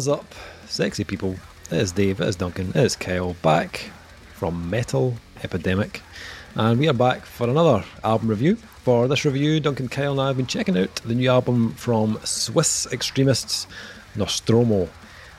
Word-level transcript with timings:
Is 0.00 0.08
up, 0.08 0.34
sexy 0.64 1.04
people? 1.04 1.36
It 1.70 1.76
is 1.76 1.92
Dave, 1.92 2.22
it 2.22 2.26
is 2.26 2.34
Duncan, 2.34 2.70
it 2.70 2.76
is 2.76 2.96
Kyle, 2.96 3.34
back 3.42 3.90
from 4.32 4.70
Metal 4.70 5.14
Epidemic. 5.44 6.00
And 6.54 6.80
we 6.80 6.88
are 6.88 6.94
back 6.94 7.26
for 7.26 7.50
another 7.50 7.84
album 8.02 8.28
review. 8.28 8.56
For 8.56 9.08
this 9.08 9.26
review, 9.26 9.60
Duncan, 9.60 9.88
Kyle, 9.88 10.12
and 10.12 10.20
I 10.22 10.28
have 10.28 10.38
been 10.38 10.46
checking 10.46 10.78
out 10.78 10.94
the 11.04 11.14
new 11.14 11.28
album 11.28 11.74
from 11.74 12.18
Swiss 12.24 12.90
extremists 12.90 13.66
Nostromo. 14.16 14.88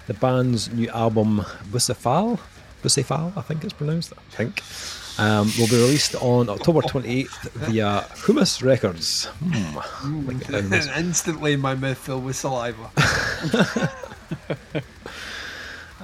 The 0.05 0.13
band's 0.13 0.71
new 0.71 0.89
album, 0.89 1.43
Bucephale, 1.71 2.37
Bucephale, 2.83 3.35
I 3.35 3.41
think 3.41 3.63
it's 3.63 3.73
pronounced, 3.73 4.13
I 4.15 4.35
think, 4.35 4.61
um, 5.17 5.51
will 5.57 5.69
be 5.69 5.77
released 5.77 6.13
on 6.21 6.49
October 6.49 6.81
28th 6.81 7.49
via 7.53 8.05
Humus 8.27 8.61
Records. 8.61 9.25
Hmm. 9.25 10.27
Like 10.27 10.47
it. 10.47 10.87
Instantly, 10.97 11.55
my 11.55 11.73
mouth 11.73 11.97
filled 11.97 12.25
with 12.25 12.35
saliva. 12.35 12.91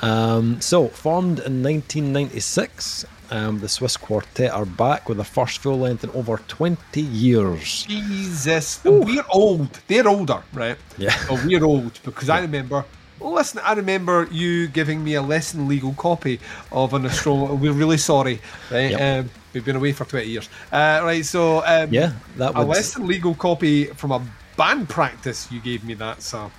Um, 0.01 0.61
so, 0.61 0.87
formed 0.89 1.39
in 1.39 1.63
1996, 1.63 3.05
um, 3.31 3.59
the 3.59 3.69
Swiss 3.69 3.97
Quartet 3.97 4.51
are 4.51 4.65
back 4.65 5.09
with 5.09 5.17
their 5.17 5.25
first 5.25 5.59
full 5.59 5.79
length 5.79 6.03
in 6.03 6.09
over 6.11 6.37
20 6.37 7.01
years. 7.01 7.85
Jesus, 7.85 8.83
we're 8.83 9.25
old. 9.29 9.79
They're 9.87 10.07
older, 10.07 10.43
right? 10.53 10.77
Yeah. 10.97 11.15
Oh, 11.29 11.41
we're 11.45 11.63
old 11.63 11.99
because 12.03 12.29
I 12.29 12.41
remember. 12.41 12.85
Listen, 13.19 13.61
I 13.63 13.73
remember 13.73 14.27
you 14.31 14.67
giving 14.67 15.03
me 15.03 15.15
a 15.15 15.21
less 15.23 15.51
than 15.51 15.67
legal 15.67 15.93
copy 15.93 16.39
of 16.71 16.93
an 16.93 17.01
Nostromo. 17.01 17.55
We're 17.55 17.73
really 17.73 17.97
sorry, 17.97 18.39
right? 18.69 18.91
Yep. 18.91 19.25
Um, 19.25 19.31
we've 19.53 19.65
been 19.65 19.75
away 19.75 19.91
for 19.91 20.05
20 20.05 20.27
years. 20.27 20.47
Uh, 20.71 21.01
right, 21.03 21.25
so 21.25 21.65
um, 21.65 21.91
Yeah, 21.91 22.13
that 22.35 22.51
a 22.53 22.59
would 22.59 22.67
less 22.67 22.93
than 22.93 23.07
legal 23.07 23.33
copy 23.33 23.85
from 23.85 24.11
a 24.11 24.23
band 24.55 24.87
practice. 24.87 25.51
You 25.51 25.59
gave 25.61 25.83
me 25.83 25.95
that, 25.95 26.21
so 26.21 26.51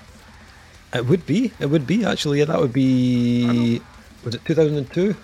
it 0.94 1.06
would 1.06 1.27
be 1.27 1.53
it 1.61 1.67
would 1.67 1.86
be 1.86 2.05
actually 2.05 2.39
yeah, 2.41 2.47
that 2.47 2.61
would 2.61 2.72
be 2.72 3.81
was 4.25 4.34
it 4.34 4.44
2002? 4.44 5.14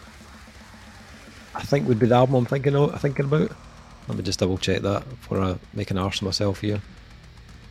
I 1.54 1.62
think 1.62 1.86
would 1.88 1.98
be 1.98 2.06
the 2.06 2.14
album 2.16 2.34
I'm 2.34 2.44
thinking 2.46 2.74
of, 2.74 3.00
thinking 3.00 3.26
about. 3.26 3.52
Let 4.08 4.18
me 4.18 4.24
just 4.24 4.38
double 4.40 4.58
check 4.58 4.82
that 4.82 5.08
before 5.08 5.40
I 5.40 5.56
make 5.72 5.90
an 5.90 5.98
arse 5.98 6.16
of 6.18 6.24
myself 6.24 6.60
here. 6.60 6.80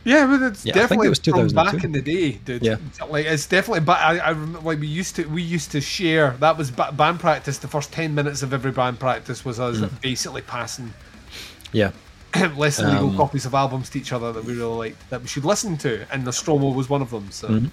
Yeah, 0.04 0.26
but 0.26 0.42
it's 0.42 0.64
Yeah, 0.66 0.72
I 0.72 0.74
think 0.74 0.82
definitely 1.02 1.06
it 1.06 1.10
was 1.10 1.18
from 1.18 1.32
2002. 1.34 1.76
back 1.76 1.84
in 1.84 1.92
the 1.92 2.02
day, 2.02 2.32
dude. 2.32 2.62
Yeah. 2.62 2.76
like 3.08 3.26
it's 3.26 3.46
definitely. 3.46 3.80
But 3.80 3.98
I, 4.00 4.18
I 4.18 4.30
remember, 4.30 4.60
like 4.60 4.80
we 4.80 4.86
used 4.86 5.16
to, 5.16 5.24
we 5.26 5.42
used 5.42 5.70
to 5.72 5.80
share. 5.80 6.30
That 6.40 6.58
was 6.58 6.70
band 6.70 7.20
practice. 7.20 7.58
The 7.58 7.68
first 7.68 7.92
ten 7.92 8.14
minutes 8.14 8.42
of 8.42 8.52
every 8.52 8.72
band 8.72 8.98
practice 8.98 9.44
was 9.44 9.60
us 9.60 9.78
Mm. 9.78 10.00
basically 10.02 10.42
passing 10.42 10.92
Yeah, 11.72 11.92
less 12.56 12.76
than 12.78 12.90
legal 12.90 13.10
Um, 13.10 13.16
copies 13.16 13.46
of 13.46 13.54
albums 13.54 13.90
to 13.90 13.98
each 13.98 14.12
other 14.12 14.32
that 14.32 14.44
we 14.44 14.54
really 14.54 14.76
liked 14.76 15.10
that 15.10 15.22
we 15.22 15.28
should 15.28 15.44
listen 15.44 15.76
to, 15.78 16.06
and 16.12 16.24
Nostromo 16.24 16.70
was 16.70 16.88
one 16.88 17.02
of 17.02 17.10
them. 17.10 17.30
So 17.30 17.48
Mm-hmm. 17.48 17.66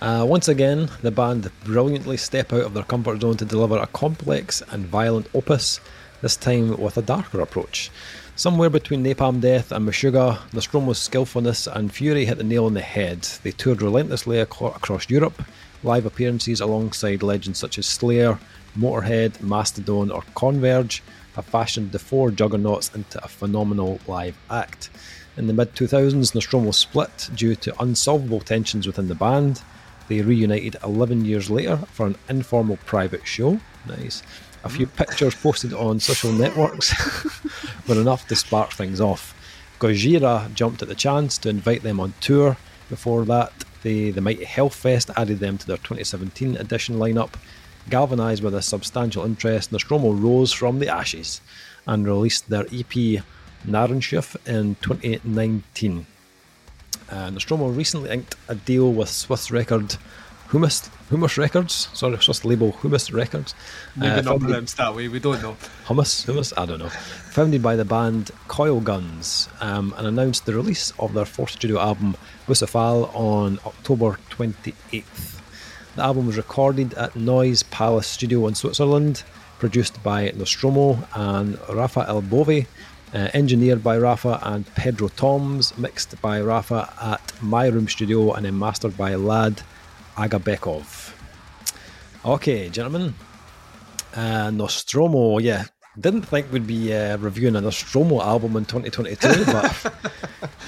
Uh, 0.00 0.24
once 0.24 0.46
again, 0.46 0.88
the 1.02 1.10
band 1.10 1.50
brilliantly 1.64 2.16
step 2.16 2.52
out 2.52 2.60
of 2.60 2.72
their 2.72 2.84
comfort 2.84 3.20
zone 3.20 3.36
to 3.36 3.44
deliver 3.44 3.78
a 3.78 3.86
complex 3.88 4.62
and 4.70 4.86
violent 4.86 5.26
opus, 5.34 5.80
this 6.22 6.36
time 6.36 6.76
with 6.80 6.96
a 6.96 7.02
darker 7.02 7.40
approach. 7.40 7.90
Somewhere 8.36 8.70
between 8.70 9.02
Napalm 9.02 9.40
Death 9.40 9.72
and 9.72 9.84
Meshuggah, 9.88 10.38
Nostromo's 10.52 10.98
skillfulness 10.98 11.66
and 11.66 11.92
fury 11.92 12.24
hit 12.26 12.38
the 12.38 12.44
nail 12.44 12.66
on 12.66 12.74
the 12.74 12.80
head. 12.80 13.22
They 13.42 13.50
toured 13.50 13.82
relentlessly 13.82 14.38
ac- 14.38 14.64
across 14.66 15.10
Europe, 15.10 15.42
live 15.82 16.06
appearances 16.06 16.60
alongside 16.60 17.24
legends 17.24 17.58
such 17.58 17.76
as 17.78 17.86
Slayer, 17.86 18.38
Motorhead, 18.78 19.40
Mastodon, 19.42 20.12
or 20.12 20.22
Converge 20.36 21.02
have 21.38 21.46
fashioned 21.46 21.92
the 21.92 22.00
four 22.00 22.32
juggernauts 22.32 22.90
into 22.96 23.24
a 23.24 23.28
phenomenal 23.28 24.00
live 24.08 24.36
act. 24.50 24.90
In 25.36 25.46
the 25.46 25.52
mid 25.52 25.72
2000s, 25.72 26.34
Nostromo 26.34 26.72
split 26.72 27.30
due 27.32 27.54
to 27.54 27.80
unsolvable 27.80 28.40
tensions 28.40 28.88
within 28.88 29.06
the 29.06 29.14
band. 29.14 29.62
They 30.08 30.20
reunited 30.20 30.74
11 30.82 31.24
years 31.24 31.48
later 31.48 31.76
for 31.92 32.06
an 32.06 32.16
informal 32.28 32.76
private 32.78 33.24
show. 33.24 33.60
Nice. 33.86 34.24
A 34.64 34.68
few 34.68 34.88
pictures 34.88 35.36
posted 35.36 35.72
on 35.72 36.00
social 36.00 36.32
networks 36.32 36.92
were 37.86 38.00
enough 38.00 38.26
to 38.26 38.34
spark 38.34 38.72
things 38.72 39.00
off. 39.00 39.32
Gojira 39.78 40.52
jumped 40.54 40.82
at 40.82 40.88
the 40.88 40.96
chance 40.96 41.38
to 41.38 41.48
invite 41.48 41.84
them 41.84 42.00
on 42.00 42.14
tour. 42.20 42.56
Before 42.88 43.24
that, 43.26 43.52
the, 43.84 44.10
the 44.10 44.20
Mighty 44.20 44.44
Hellfest 44.44 45.12
added 45.16 45.38
them 45.38 45.56
to 45.58 45.66
their 45.68 45.76
2017 45.76 46.56
edition 46.56 46.96
lineup. 46.96 47.34
Galvanised 47.88 48.42
with 48.42 48.54
a 48.54 48.62
substantial 48.62 49.24
interest, 49.24 49.72
Nostromo 49.72 50.12
rose 50.12 50.52
from 50.52 50.78
the 50.78 50.88
ashes 50.88 51.40
and 51.86 52.06
released 52.06 52.48
their 52.50 52.66
EP 52.72 53.22
Narrenschiff 53.66 54.36
in 54.46 54.76
2019. 54.76 56.06
Uh, 57.10 57.30
Nostromo 57.30 57.68
recently 57.68 58.10
inked 58.10 58.36
a 58.48 58.54
deal 58.54 58.92
with 58.92 59.08
Swiss 59.08 59.50
record 59.50 59.96
Humus, 60.50 60.90
Humus 61.10 61.36
Records, 61.36 61.88
sorry, 61.92 62.16
Swiss 62.22 62.44
label 62.44 62.72
Humus 62.80 63.10
Records. 63.12 63.54
maybe 63.96 64.12
Uh, 64.12 64.20
not 64.22 64.40
pronounced 64.40 64.78
that 64.78 64.94
way. 64.94 65.08
We 65.08 65.20
don't 65.20 65.42
know. 65.42 65.56
Hummus, 65.86 66.24
Humus, 66.24 66.54
I 66.56 66.64
don't 66.64 66.78
know. 66.78 66.88
Founded 67.32 67.62
by 67.62 67.76
the 67.76 67.84
band 67.84 68.30
Coilguns, 68.48 69.48
um, 69.62 69.94
and 69.98 70.06
announced 70.06 70.46
the 70.46 70.54
release 70.54 70.92
of 70.98 71.12
their 71.12 71.26
fourth 71.26 71.50
studio 71.50 71.78
album, 71.78 72.16
Bucephale, 72.46 73.14
on 73.14 73.58
October 73.66 74.18
28th. 74.30 75.37
The 75.98 76.04
album 76.04 76.28
was 76.28 76.36
recorded 76.36 76.94
at 76.94 77.16
Noise 77.16 77.64
Palace 77.64 78.06
Studio 78.06 78.46
in 78.46 78.54
Switzerland, 78.54 79.24
produced 79.58 80.00
by 80.04 80.30
Nostromo 80.36 80.96
and 81.12 81.58
Rafael 81.68 82.22
Bove, 82.22 82.68
uh, 83.12 83.28
engineered 83.34 83.82
by 83.82 83.98
Rafa 83.98 84.38
and 84.44 84.64
Pedro 84.76 85.08
Toms, 85.08 85.76
mixed 85.76 86.22
by 86.22 86.40
Rafa 86.40 86.94
at 87.02 87.32
My 87.42 87.66
Room 87.66 87.88
Studio, 87.88 88.32
and 88.34 88.46
then 88.46 88.56
mastered 88.56 88.96
by 88.96 89.16
Lad 89.16 89.62
Agabekov. 90.14 91.14
Okay, 92.24 92.68
gentlemen, 92.68 93.16
uh, 94.14 94.52
Nostromo, 94.52 95.38
yeah. 95.38 95.64
Didn't 96.00 96.22
think 96.22 96.52
we'd 96.52 96.66
be 96.66 96.94
uh, 96.94 97.16
reviewing 97.18 97.56
a 97.56 97.60
Nostromo 97.60 98.22
album 98.22 98.56
in 98.56 98.64
2022, 98.64 99.44
but 99.46 99.92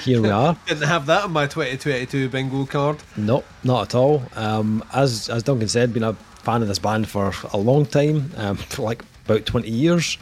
here 0.02 0.20
we 0.20 0.28
are. 0.30 0.56
Didn't 0.66 0.88
have 0.88 1.06
that 1.06 1.24
on 1.24 1.32
my 1.32 1.46
2022 1.46 2.28
bingo 2.30 2.64
card. 2.66 2.98
No, 3.16 3.44
not 3.62 3.82
at 3.88 3.94
all. 3.94 4.22
Um, 4.34 4.82
as 4.92 5.28
as 5.28 5.42
Duncan 5.44 5.68
said, 5.68 5.92
been 5.94 6.02
a 6.02 6.14
fan 6.14 6.62
of 6.62 6.68
this 6.68 6.78
band 6.80 7.08
for 7.08 7.32
a 7.52 7.56
long 7.58 7.86
time, 7.86 8.32
um, 8.36 8.56
for 8.70 8.82
like 8.82 9.04
about 9.26 9.46
20 9.46 9.70
years. 9.70 10.18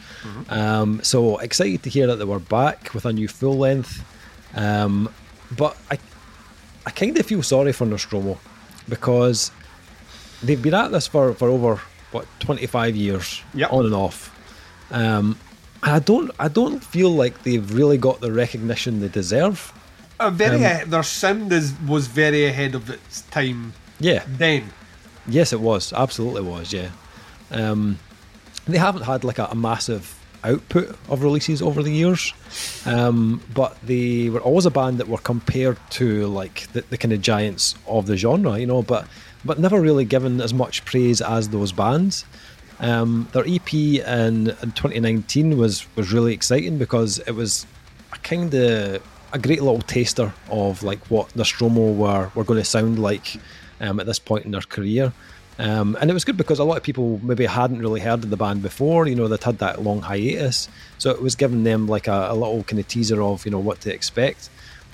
Um, 0.49 0.99
so 1.01 1.37
excited 1.39 1.81
to 1.83 1.89
hear 1.89 2.05
that 2.07 2.17
they 2.17 2.25
were 2.25 2.39
back 2.39 2.93
with 2.93 3.05
a 3.05 3.13
new 3.13 3.27
full 3.27 3.57
length. 3.57 4.03
Um, 4.53 5.09
but 5.57 5.75
I, 5.89 5.97
I 6.85 6.91
kind 6.91 7.17
of 7.17 7.25
feel 7.25 7.41
sorry 7.41 7.71
for 7.71 7.85
Nostromo 7.85 8.37
because 8.87 9.49
they've 10.43 10.61
been 10.61 10.75
at 10.75 10.91
this 10.91 11.07
for, 11.07 11.33
for 11.33 11.49
over 11.49 11.81
what 12.11 12.27
25 12.41 12.95
years, 12.95 13.41
Yep. 13.55 13.73
on 13.73 13.85
and 13.85 13.95
off. 13.95 14.35
Um, 14.91 15.37
and 15.83 15.93
I 15.93 15.99
don't 15.99 16.31
I 16.39 16.47
don't 16.47 16.83
feel 16.83 17.09
like 17.11 17.43
they've 17.43 17.73
really 17.73 17.97
got 17.97 18.19
the 18.21 18.31
recognition 18.31 18.99
they 18.99 19.07
deserve. 19.07 19.71
Uh, 20.19 20.29
very 20.29 20.63
Um, 20.65 20.89
their 20.89 21.03
sound 21.03 21.51
is 21.53 21.73
was 21.87 22.07
very 22.07 22.45
ahead 22.45 22.75
of 22.75 22.89
its 22.89 23.21
time 23.31 23.73
Yeah, 23.99 24.23
then. 24.27 24.63
Yes, 25.27 25.53
it 25.53 25.61
was. 25.61 25.93
Absolutely 25.93 26.41
was. 26.41 26.73
Yeah. 26.73 26.89
Um, 27.51 27.99
they 28.67 28.77
haven't 28.77 29.03
had 29.03 29.23
like 29.23 29.39
a, 29.39 29.45
a 29.45 29.55
massive 29.55 30.15
output 30.43 30.95
of 31.09 31.21
releases 31.23 31.61
over 31.61 31.83
the 31.83 31.91
years, 31.91 32.33
um, 32.85 33.41
but 33.53 33.77
they 33.83 34.29
were 34.29 34.39
always 34.39 34.65
a 34.65 34.71
band 34.71 34.97
that 34.99 35.07
were 35.07 35.17
compared 35.17 35.77
to 35.91 36.27
like 36.27 36.71
the, 36.73 36.81
the 36.89 36.97
kind 36.97 37.13
of 37.13 37.21
giants 37.21 37.75
of 37.87 38.05
the 38.05 38.17
genre, 38.17 38.57
you 38.57 38.65
know, 38.65 38.81
but 38.81 39.07
but 39.45 39.59
never 39.59 39.79
really 39.79 40.05
given 40.05 40.41
as 40.41 40.53
much 40.53 40.83
praise 40.85 41.21
as 41.21 41.49
those 41.49 41.71
bands. 41.71 42.25
Um, 42.79 43.27
their 43.33 43.43
EP 43.45 43.73
in, 43.73 44.47
in 44.47 44.71
2019 44.71 45.57
was 45.57 45.85
was 45.95 46.13
really 46.13 46.33
exciting 46.33 46.77
because 46.77 47.19
it 47.19 47.31
was 47.31 47.65
a 48.13 48.17
kind 48.17 48.53
of 48.53 49.03
a 49.33 49.39
great 49.39 49.61
little 49.61 49.81
taster 49.81 50.33
of 50.49 50.81
like 50.81 50.99
what 51.07 51.35
Nostromo 51.35 51.91
were 51.91 52.31
were 52.35 52.43
going 52.43 52.59
to 52.59 52.65
sound 52.65 52.99
like 52.99 53.39
um, 53.81 53.99
at 53.99 54.05
this 54.05 54.19
point 54.19 54.45
in 54.45 54.51
their 54.51 54.61
career. 54.61 55.13
Um, 55.59 55.97
and 55.99 56.09
it 56.09 56.13
was 56.13 56.23
good 56.23 56.37
because 56.37 56.59
a 56.59 56.63
lot 56.63 56.77
of 56.77 56.83
people 56.83 57.19
maybe 57.21 57.45
hadn't 57.45 57.79
really 57.79 57.99
heard 57.99 58.23
of 58.23 58.29
the 58.29 58.37
band 58.37 58.61
before. 58.61 59.07
You 59.07 59.15
know, 59.15 59.27
they'd 59.27 59.43
had 59.43 59.57
that 59.57 59.81
long 59.83 60.01
hiatus, 60.01 60.69
so 60.97 61.11
it 61.11 61.21
was 61.21 61.35
giving 61.35 61.65
them 61.65 61.85
like 61.85 62.07
a, 62.07 62.27
a 62.31 62.33
little 62.33 62.63
kind 62.63 62.79
of 62.79 62.87
teaser 62.87 63.21
of 63.21 63.43
you 63.45 63.51
know 63.51 63.59
what 63.59 63.81
to 63.81 63.93
expect. 63.93 64.49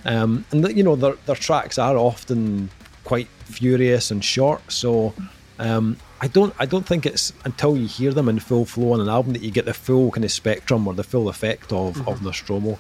Um, 0.06 0.44
and 0.52 0.64
that, 0.64 0.76
you 0.76 0.84
know 0.84 0.96
their 0.96 1.14
their 1.28 1.36
tracks 1.36 1.78
are 1.78 1.96
often 1.96 2.72
quite 3.04 3.28
furious 3.44 4.10
and 4.10 4.26
short, 4.26 4.72
so 4.72 5.14
um, 5.60 5.98
I 6.22 6.28
don't 6.28 6.54
I 6.60 6.66
don't 6.66 6.86
think 6.86 7.06
it's 7.06 7.34
until 7.44 7.78
you 7.78 7.88
hear 7.88 8.12
them 8.12 8.30
in 8.30 8.40
full 8.40 8.66
flow 8.66 8.94
on 8.94 9.02
an 9.02 9.10
album 9.10 9.34
that 9.34 9.42
you 9.42 9.52
get 9.52 9.66
the 9.66 9.74
full 9.74 10.12
kind 10.12 10.26
of 10.26 10.32
spectrum 10.32 10.88
or 10.88 10.94
the 10.94 11.04
full 11.04 11.30
effect 11.30 11.72
of 11.72 12.08
of 12.08 12.22
Nostromo. 12.22 12.80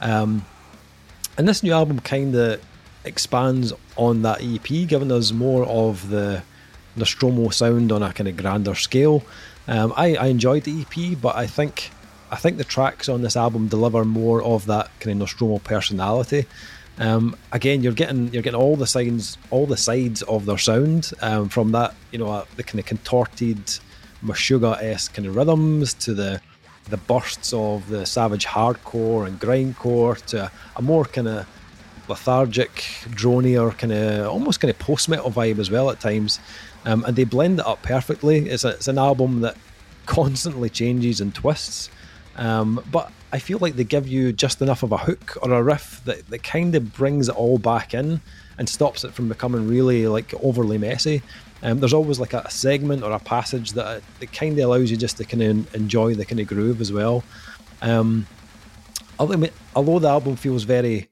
Um, 0.00 0.44
and 1.36 1.48
this 1.48 1.62
new 1.62 1.72
album 1.72 2.00
kind 2.00 2.34
of 2.34 2.60
expands 3.04 3.72
on 3.96 4.22
that 4.22 4.42
EP, 4.42 4.88
giving 4.88 5.12
us 5.12 5.32
more 5.32 5.64
of 5.66 6.10
the 6.10 6.42
Nostromo 6.96 7.50
sound 7.50 7.92
on 7.92 8.02
a 8.02 8.12
kind 8.12 8.28
of 8.28 8.36
grander 8.36 8.74
scale. 8.74 9.22
Um, 9.68 9.92
I, 9.96 10.16
I 10.16 10.26
enjoyed 10.26 10.64
the 10.64 10.82
EP, 10.82 11.20
but 11.20 11.36
I 11.36 11.46
think 11.46 11.90
I 12.30 12.36
think 12.36 12.58
the 12.58 12.64
tracks 12.64 13.08
on 13.08 13.22
this 13.22 13.36
album 13.36 13.68
deliver 13.68 14.04
more 14.04 14.42
of 14.42 14.66
that 14.66 14.90
kind 15.00 15.12
of 15.12 15.18
Nostromo 15.18 15.58
personality. 15.58 16.46
Um, 16.98 17.36
again, 17.52 17.82
you're 17.82 17.92
getting 17.92 18.32
you're 18.32 18.42
getting 18.42 18.60
all 18.60 18.76
the 18.76 18.86
signs, 18.86 19.38
all 19.50 19.66
the 19.66 19.76
sides 19.76 20.22
of 20.22 20.46
their 20.46 20.58
sound 20.58 21.12
um, 21.20 21.48
from 21.48 21.72
that. 21.72 21.94
You 22.10 22.18
know, 22.18 22.28
uh, 22.28 22.44
the 22.56 22.62
kind 22.62 22.80
of 22.80 22.86
contorted, 22.86 23.64
Meshuggah 24.24 24.82
esque 24.82 25.14
kind 25.14 25.26
of 25.26 25.36
rhythms 25.36 25.94
to 25.94 26.14
the 26.14 26.40
the 26.90 26.96
bursts 26.96 27.52
of 27.52 27.88
the 27.88 28.06
savage 28.06 28.46
hardcore 28.46 29.26
and 29.26 29.38
grindcore 29.38 30.16
to 30.26 30.50
a 30.76 30.82
more 30.82 31.04
kind 31.04 31.28
of 31.28 31.46
lethargic, 32.08 32.70
drony 33.10 33.60
or 33.60 33.72
kind 33.72 33.92
of 33.92 34.26
almost 34.26 34.60
kind 34.60 34.70
of 34.70 34.78
post 34.78 35.08
metal 35.08 35.30
vibe 35.30 35.58
as 35.58 35.70
well 35.70 35.90
at 35.90 36.00
times. 36.00 36.40
Um, 36.84 37.04
and 37.04 37.14
they 37.14 37.24
blend 37.24 37.60
it 37.60 37.66
up 37.66 37.82
perfectly. 37.82 38.48
It's, 38.48 38.64
a, 38.64 38.68
it's 38.70 38.88
an 38.88 38.98
album 38.98 39.40
that 39.42 39.56
constantly 40.06 40.70
changes 40.70 41.20
and 41.20 41.34
twists. 41.34 41.90
Um, 42.36 42.82
but 42.90 43.12
I 43.32 43.38
feel 43.38 43.58
like 43.58 43.76
they 43.76 43.84
give 43.84 44.08
you 44.08 44.32
just 44.32 44.62
enough 44.62 44.82
of 44.82 44.92
a 44.92 44.96
hook 44.96 45.36
or 45.42 45.52
a 45.52 45.62
riff 45.62 46.02
that, 46.04 46.26
that 46.28 46.42
kind 46.42 46.74
of 46.74 46.94
brings 46.94 47.28
it 47.28 47.36
all 47.36 47.58
back 47.58 47.92
in 47.92 48.20
and 48.56 48.68
stops 48.68 49.04
it 49.04 49.12
from 49.12 49.28
becoming 49.28 49.68
really 49.68 50.06
like 50.06 50.32
overly 50.42 50.78
messy. 50.78 51.22
Um, 51.62 51.80
there's 51.80 51.92
always 51.92 52.18
like 52.18 52.32
a, 52.32 52.48
segment 52.50 53.02
or 53.02 53.12
a 53.12 53.18
passage 53.18 53.72
that, 53.72 54.02
that 54.20 54.32
kind 54.32 54.58
of 54.58 54.64
allows 54.64 54.90
you 54.90 54.96
just 54.96 55.18
to 55.18 55.24
kind 55.24 55.42
of 55.42 55.74
enjoy 55.74 56.14
the 56.14 56.24
kind 56.24 56.40
of 56.40 56.46
groove 56.46 56.80
as 56.80 56.92
well. 56.92 57.22
Um, 57.82 58.26
although 59.18 59.98
the 59.98 60.08
album 60.08 60.36
feels 60.36 60.64
very 60.64 61.08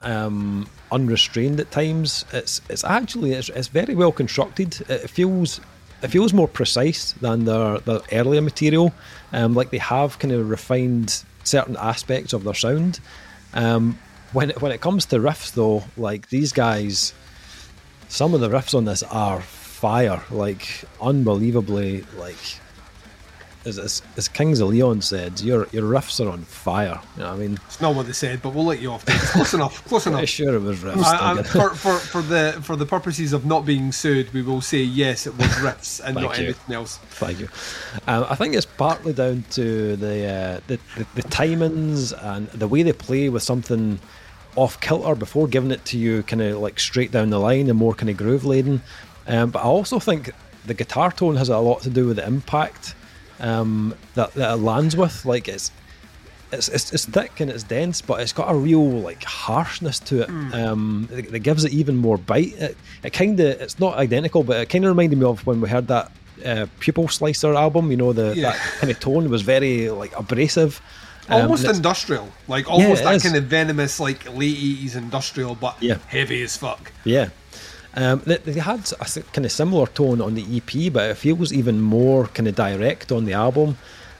um, 0.00 0.68
unrestrained 0.90 1.60
at 1.60 1.70
times, 1.70 2.24
it's 2.32 2.60
it's 2.68 2.84
actually 2.84 3.32
it's, 3.32 3.48
it's 3.50 3.68
very 3.68 3.94
well 3.94 4.12
constructed. 4.12 4.80
It 4.88 5.10
feels 5.10 5.60
it 6.02 6.08
feels 6.08 6.32
more 6.32 6.48
precise 6.48 7.12
than 7.12 7.44
their, 7.44 7.78
their 7.80 8.00
earlier 8.12 8.40
material. 8.40 8.92
Um, 9.32 9.54
like 9.54 9.70
they 9.70 9.78
have 9.78 10.18
kind 10.18 10.32
of 10.32 10.48
refined 10.48 11.24
certain 11.44 11.76
aspects 11.76 12.32
of 12.32 12.44
their 12.44 12.54
sound. 12.54 13.00
Um, 13.54 13.98
when 14.32 14.50
it, 14.50 14.62
when 14.62 14.72
it 14.72 14.80
comes 14.80 15.06
to 15.06 15.16
riffs, 15.16 15.52
though, 15.52 15.84
like 15.96 16.28
these 16.28 16.52
guys, 16.52 17.12
some 18.08 18.34
of 18.34 18.40
the 18.40 18.48
riffs 18.48 18.74
on 18.74 18.84
this 18.84 19.02
are 19.02 19.40
fire, 19.40 20.22
like 20.30 20.84
unbelievably, 21.00 22.04
like 22.16 22.60
as, 23.64 23.78
as, 23.78 24.02
as 24.16 24.28
Kings 24.28 24.60
of 24.60 24.68
Leon 24.68 25.02
said, 25.02 25.40
your 25.40 25.66
your 25.72 25.82
riffs 25.82 26.24
are 26.24 26.30
on 26.30 26.42
fire. 26.44 27.00
You 27.16 27.22
know 27.22 27.32
I 27.32 27.36
mean, 27.36 27.58
it's 27.66 27.80
not 27.80 27.94
what 27.94 28.06
they 28.06 28.12
said, 28.12 28.40
but 28.42 28.54
we'll 28.54 28.64
let 28.64 28.80
you 28.80 28.90
off. 28.90 29.04
Close 29.06 29.54
enough. 29.54 29.84
Close 29.86 30.06
enough. 30.06 30.28
Sure, 30.28 30.54
it 30.54 30.60
was 30.60 30.78
riffs. 30.78 31.04
I, 31.04 31.38
I, 31.38 31.42
for, 31.42 31.70
for, 31.74 31.98
for 31.98 32.22
the 32.22 32.58
for 32.62 32.76
the 32.76 32.86
purposes 32.86 33.32
of 33.32 33.44
not 33.44 33.66
being 33.66 33.92
sued, 33.92 34.32
we 34.32 34.42
will 34.42 34.60
say 34.60 34.78
yes, 34.78 35.26
it 35.26 35.36
was 35.36 35.48
riffs 35.48 36.00
and 36.02 36.14
not 36.14 36.38
you. 36.38 36.44
anything 36.44 36.74
else. 36.74 36.98
Thank 37.10 37.40
you. 37.40 37.48
Um, 38.06 38.26
I 38.28 38.34
think 38.34 38.54
it's 38.54 38.66
partly 38.66 39.12
down 39.12 39.44
to 39.50 39.96
the, 39.96 40.26
uh, 40.26 40.60
the, 40.66 40.78
the 40.96 41.06
the 41.16 41.22
timings 41.24 42.12
and 42.24 42.48
the 42.48 42.68
way 42.68 42.82
they 42.82 42.92
play 42.92 43.28
with 43.28 43.42
something 43.42 43.98
off 44.56 44.80
kilter 44.80 45.14
before 45.14 45.46
giving 45.46 45.70
it 45.70 45.84
to 45.86 45.98
you, 45.98 46.22
kind 46.22 46.42
of 46.42 46.58
like 46.58 46.80
straight 46.80 47.12
down 47.12 47.30
the 47.30 47.38
line 47.38 47.68
and 47.68 47.78
more 47.78 47.94
kind 47.94 48.10
of 48.10 48.16
groove 48.16 48.44
laden. 48.44 48.82
Um, 49.26 49.50
but 49.50 49.60
I 49.60 49.64
also 49.64 49.98
think 49.98 50.32
the 50.66 50.74
guitar 50.74 51.12
tone 51.12 51.36
has 51.36 51.48
a 51.48 51.58
lot 51.58 51.82
to 51.82 51.90
do 51.90 52.06
with 52.06 52.16
the 52.16 52.26
impact 52.26 52.94
um, 53.40 53.94
that, 54.14 54.32
that 54.34 54.54
it 54.54 54.56
lands 54.56 54.96
with. 54.96 55.24
Like 55.24 55.48
it's, 55.48 55.70
it's 56.52 56.68
it's 56.68 56.92
it's 56.92 57.04
thick 57.06 57.40
and 57.40 57.50
it's 57.50 57.62
dense, 57.62 58.00
but 58.00 58.20
it's 58.20 58.32
got 58.32 58.50
a 58.50 58.54
real 58.54 58.84
like 58.84 59.22
harshness 59.24 59.98
to 60.00 60.22
it. 60.22 60.28
Mm. 60.28 60.54
Um, 60.54 61.08
it, 61.12 61.34
it, 61.34 61.40
gives 61.40 61.64
it 61.64 61.72
even 61.72 61.96
more 61.96 62.18
bite. 62.18 62.54
It, 62.54 62.76
it 63.02 63.12
kind 63.12 63.38
of 63.40 63.60
it's 63.60 63.78
not 63.78 63.96
identical, 63.96 64.42
but 64.42 64.60
it 64.60 64.68
kind 64.68 64.84
of 64.84 64.90
reminded 64.90 65.18
me 65.18 65.26
of 65.26 65.46
when 65.46 65.60
we 65.60 65.68
heard 65.68 65.88
that 65.88 66.12
uh, 66.44 66.66
Pupil 66.80 67.08
Slicer 67.08 67.54
album. 67.54 67.90
You 67.90 67.96
know, 67.96 68.12
the 68.12 68.34
yeah. 68.34 68.50
that 68.50 68.58
kind 68.80 68.90
of 68.90 69.00
tone 69.00 69.28
was 69.30 69.42
very 69.42 69.90
like 69.90 70.16
abrasive. 70.18 70.80
Um, 71.28 71.42
almost 71.42 71.64
industrial, 71.64 72.28
like 72.48 72.68
almost 72.68 73.02
yeah, 73.02 73.10
that 73.10 73.16
is. 73.16 73.22
kind 73.22 73.36
of 73.36 73.44
venomous, 73.44 74.00
like 74.00 74.24
late 74.34 74.56
eighties 74.56 74.96
industrial, 74.96 75.54
but 75.54 75.80
yeah. 75.80 75.98
heavy 76.08 76.42
as 76.42 76.56
fuck. 76.56 76.90
Yeah, 77.04 77.28
um, 77.94 78.22
they, 78.24 78.36
they, 78.38 78.60
had 78.60 78.90
a 79.00 79.04
kind 79.32 79.44
of 79.44 79.50
similar 79.50 79.86
tone 79.86 80.20
on 80.20 80.34
the 80.34 80.56
EP, 80.56 80.92
but 80.92 81.10
it 81.10 81.16
feels 81.16 81.52
even 81.52 81.80
more 81.80 82.26
kind 82.28 82.46
of 82.46 82.54
direct 82.54 83.10
on 83.10 83.24
the 83.24 83.32
album. 83.32 83.76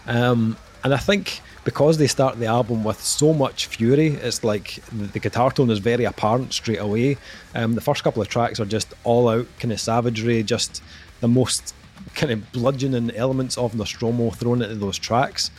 Um, 0.07 0.57
and 0.83 0.93
I 0.93 0.97
think 0.97 1.41
because 1.65 1.99
they 1.99 2.07
start 2.07 2.39
the 2.39 2.47
album 2.47 2.83
with 2.83 3.01
so 3.01 3.33
much 3.33 3.67
fury, 3.67 4.09
it's 4.09 4.43
like 4.43 4.81
the, 4.93 5.07
the 5.07 5.19
guitar 5.21 5.53
tone 5.53 5.71
is 5.71 5.79
very 5.79 6.05
apparent 6.05 6.53
straight 6.53 6.81
away. 6.81 7.17
Um, 7.55 7.75
the 7.75 7.81
first 7.81 8.03
couple 8.03 8.23
of 8.23 8.29
tracks 8.29 8.59
are 8.59 8.65
just 8.65 8.93
all 9.05 9.29
out 9.29 9.47
kind 9.59 9.73
of 9.73 9.81
savagery, 9.81 10.43
just 10.43 10.83
the 11.21 11.29
most 11.29 11.75
kind 12.15 12.33
of 12.33 12.51
bludgeoning 12.53 13.15
elements 13.15 13.57
of 13.57 13.75
Nostromo 13.75 14.31
thrown 14.31 14.63
into 14.63 14.75
those 14.75 14.99
tracks. 14.99 15.51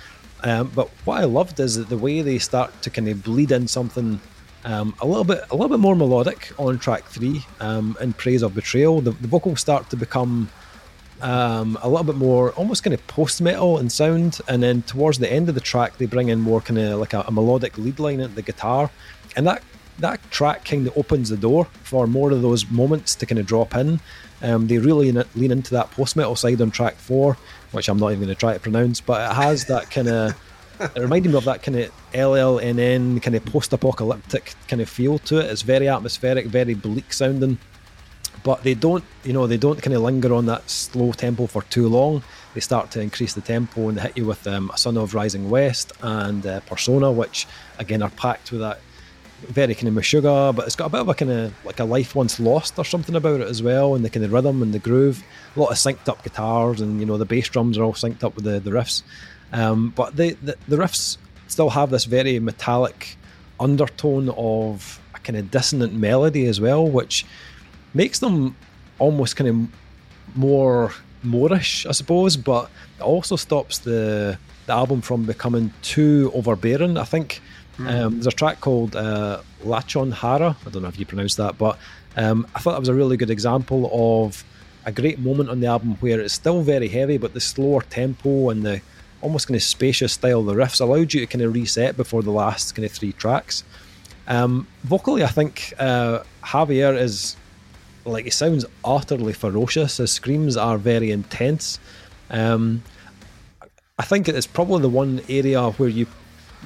Um, 0.44 0.72
but 0.74 0.90
what 1.06 1.22
I 1.22 1.26
loved 1.26 1.60
is 1.60 1.76
that 1.76 1.90
the 1.90 1.98
way 1.98 2.22
they 2.22 2.40
start 2.40 2.82
to 2.82 2.90
kind 2.90 3.08
of 3.08 3.24
bleed 3.24 3.52
in 3.52 3.68
something 3.68 4.20
um, 4.64 4.96
a 5.02 5.08
little 5.08 5.24
bit, 5.24 5.44
a 5.50 5.56
little 5.56 5.70
bit 5.70 5.80
more 5.80 5.96
melodic 5.96 6.52
on 6.58 6.80
track 6.80 7.06
three. 7.06 7.46
Um, 7.60 7.98
in 8.00 8.14
praise 8.14 8.42
of 8.42 8.56
betrayal, 8.56 9.02
the, 9.02 9.12
the 9.12 9.28
vocals 9.28 9.60
start 9.60 9.90
to 9.90 9.96
become 9.96 10.50
um, 11.22 11.78
a 11.82 11.90
little 11.90 12.04
bit 12.04 12.16
more, 12.16 12.52
almost 12.52 12.84
kind 12.84 12.94
of 12.94 13.06
post 13.08 13.42
metal 13.42 13.78
in 13.78 13.90
sound, 13.90 14.40
and 14.48 14.62
then 14.64 14.82
towards 14.84 15.20
the 15.20 15.32
end 15.32 15.50
of 15.50 15.56
the 15.56 15.62
track, 15.62 15.98
they 15.98 16.06
bring 16.06 16.30
in 16.30 16.40
more 16.40 16.62
kind 16.62 16.80
of 16.80 17.00
like 17.00 17.14
a, 17.14 17.22
a 17.22 17.32
melodic 17.32 17.78
lead 17.78 18.00
line 18.00 18.20
at 18.20 18.36
the 18.36 18.42
guitar, 18.42 18.90
and 19.36 19.46
that 19.48 19.64
that 20.00 20.20
track 20.32 20.66
kind 20.66 20.88
of 20.88 20.98
opens 20.98 21.30
the 21.30 21.38
door 21.38 21.66
for 21.84 22.08
more 22.08 22.32
of 22.32 22.42
those 22.42 22.70
moments 22.72 23.14
to 23.14 23.26
kind 23.26 23.38
of 23.38 23.46
drop 23.46 23.76
in. 23.76 24.00
Um, 24.42 24.66
they 24.66 24.80
really 24.80 25.12
lean 25.12 25.52
into 25.52 25.72
that 25.76 25.92
post 25.92 26.16
metal 26.16 26.36
side 26.36 26.60
on 26.60 26.72
track 26.72 26.96
four, 26.96 27.38
which 27.72 27.88
I'm 27.88 28.00
not 28.00 28.08
even 28.08 28.22
going 28.22 28.34
to 28.34 28.40
try 28.40 28.54
to 28.54 28.60
pronounce, 28.60 29.00
but 29.00 29.30
it 29.30 29.36
has 29.36 29.66
that 29.66 29.92
kind 29.92 30.08
of 30.08 30.36
it 30.82 31.00
reminded 31.00 31.32
me 31.32 31.38
of 31.38 31.46
that 31.46 31.64
kind 31.64 31.78
of 31.78 31.92
LLNN 32.14 33.22
kind 33.22 33.36
of 33.36 33.46
post-apocalyptic 33.46 34.54
kind 34.68 34.82
of 34.82 34.90
feel 34.90 35.20
to 35.20 35.40
it. 35.40 35.46
It's 35.50 35.62
very 35.62 35.88
atmospheric, 35.88 36.48
very 36.48 36.74
bleak 36.74 37.14
sounding, 37.14 37.58
but 38.44 38.64
they 38.64 38.74
don't, 38.74 39.04
you 39.24 39.34
know, 39.34 39.48
they 39.48 39.58
don't 39.58 39.82
kind 39.82 39.96
of 39.96 40.02
linger 40.02 40.34
on 40.34 40.46
that 40.48 40.70
slow 40.70 41.12
tempo 41.12 41.48
for 41.48 41.62
too 41.64 41.88
long. 41.88 42.24
They 42.54 42.60
start 42.60 42.92
to 42.92 43.02
increase 43.02 43.34
the 43.34 43.42
tempo 43.42 43.90
and 43.90 43.98
they 43.98 44.02
hit 44.02 44.18
you 44.18 44.26
with 44.26 44.46
um, 44.48 44.72
a 44.74 44.78
Son 44.78 44.98
of 44.98 45.14
Rising 45.14 45.50
West 45.50 45.94
and 46.02 46.46
uh, 46.46 46.60
Persona, 46.62 47.12
which 47.12 47.48
again 47.80 48.02
are 48.02 48.10
packed 48.10 48.52
with 48.52 48.62
that 48.62 48.80
very 49.48 49.74
kind 49.74 49.88
of 49.88 49.94
Meshuggah, 49.96 50.56
but 50.56 50.66
it's 50.68 50.76
got 50.76 50.86
a 50.86 50.90
bit 50.90 51.02
of 51.02 51.10
a 51.10 51.14
kind 51.14 51.32
of 51.32 51.66
like 51.66 51.80
a 51.80 51.84
life 51.84 52.16
once 52.16 52.40
lost 52.40 52.78
or 52.78 52.86
something 52.86 53.16
about 53.16 53.42
it 53.42 53.48
as 53.48 53.64
well, 53.64 53.96
and 53.96 54.06
the 54.06 54.10
kind 54.10 54.26
of 54.26 54.32
rhythm 54.32 54.62
and 54.62 54.74
the 54.74 54.80
groove. 54.80 55.24
A 55.56 55.60
lot 55.60 55.72
of 55.72 55.78
synced 55.78 56.08
up 56.08 56.24
guitars, 56.24 56.82
and 56.82 57.00
you 57.00 57.06
know 57.06 57.18
the 57.18 57.26
bass 57.26 57.50
drums 57.50 57.78
are 57.78 57.84
all 57.84 57.94
synced 57.94 58.24
up 58.24 58.36
with 58.36 58.46
the, 58.46 58.60
the 58.60 58.72
riffs. 58.72 59.04
Um, 59.54 59.90
but 59.96 60.16
the, 60.16 60.32
the, 60.42 60.56
the 60.68 60.78
riffs 60.78 61.18
still 61.48 61.70
have 61.70 61.90
this 61.90 62.06
very 62.06 62.40
metallic 62.40 63.18
undertone 63.60 64.30
of 64.38 65.00
a 65.14 65.20
kind 65.20 65.38
of 65.38 65.52
dissonant 65.52 65.94
melody 65.94 66.46
as 66.46 66.60
well, 66.60 66.88
which 66.88 67.26
makes 67.94 68.20
them 68.20 68.56
almost 69.00 69.36
kind 69.36 69.50
of 69.50 70.36
more 70.38 70.94
moreish, 71.26 71.86
I 71.86 71.92
suppose. 71.92 72.38
But 72.38 72.70
it 72.98 73.04
also 73.04 73.36
stops 73.36 73.80
the 73.80 74.38
the 74.68 74.74
album 74.74 75.02
from 75.02 75.26
becoming 75.26 75.74
too 75.82 76.32
overbearing. 76.34 76.98
I 76.98 77.04
think 77.04 77.42
mm. 77.78 77.90
um, 77.90 78.14
there's 78.14 78.28
a 78.28 78.32
track 78.32 78.62
called 78.62 78.96
uh, 78.96 79.42
Lachon 79.64 80.14
Hara. 80.14 80.56
I 80.66 80.70
don't 80.70 80.84
know 80.84 80.88
if 80.88 81.00
you 81.00 81.06
pronounce 81.06 81.36
that, 81.36 81.58
but 81.58 81.78
um, 82.16 82.48
I 82.56 82.60
thought 82.60 82.72
that 82.72 82.80
was 82.80 82.90
a 82.90 82.94
really 82.94 83.18
good 83.18 83.30
example 83.30 83.90
of 83.92 84.44
a 84.86 84.92
great 84.92 85.20
moment 85.20 85.50
on 85.50 85.60
the 85.60 85.68
album 85.68 85.96
where 85.96 86.20
it's 86.20 86.34
still 86.34 86.62
very 86.62 86.88
heavy, 86.88 87.18
but 87.18 87.34
the 87.34 87.40
slower 87.40 87.82
tempo 87.82 88.50
and 88.50 88.64
the 88.64 88.82
almost 89.22 89.48
kind 89.48 89.56
of 89.56 89.64
spacious 89.64 90.14
style 90.14 90.44
the 90.44 90.54
riffs 90.54 90.82
allowed 90.82 91.14
you 91.14 91.22
to 91.22 91.28
kind 91.28 91.44
of 91.44 91.54
reset 91.54 91.96
before 91.98 92.24
the 92.24 92.32
last 92.32 92.76
kind 92.76 92.86
of 92.86 92.92
three 92.92 93.14
tracks. 93.14 93.64
Um, 94.28 94.68
vocally, 94.84 95.24
I 95.24 95.28
think 95.28 95.74
uh, 95.80 96.24
Javier 96.44 96.98
is 96.98 97.36
like 98.06 98.26
he 98.26 98.32
sounds 98.32 98.66
utterly 98.84 99.34
ferocious. 99.34 99.98
His 99.98 100.12
screams 100.12 100.58
are 100.58 100.78
very 100.78 101.12
intense. 101.12 101.80
Um, 102.30 102.84
I 104.00 104.04
think 104.04 104.28
it's 104.28 104.48
probably 104.48 104.82
the 104.82 104.90
one 104.90 105.22
area 105.30 105.70
where 105.72 105.90
you 105.90 106.08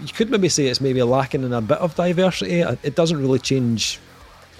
you 0.01 0.13
could 0.13 0.29
maybe 0.29 0.49
say 0.49 0.67
it's 0.67 0.81
maybe 0.81 1.01
lacking 1.03 1.43
in 1.43 1.53
a 1.53 1.61
bit 1.61 1.77
of 1.77 1.95
diversity. 1.95 2.59
It 2.59 2.95
doesn't 2.95 3.17
really 3.17 3.39
change 3.39 3.99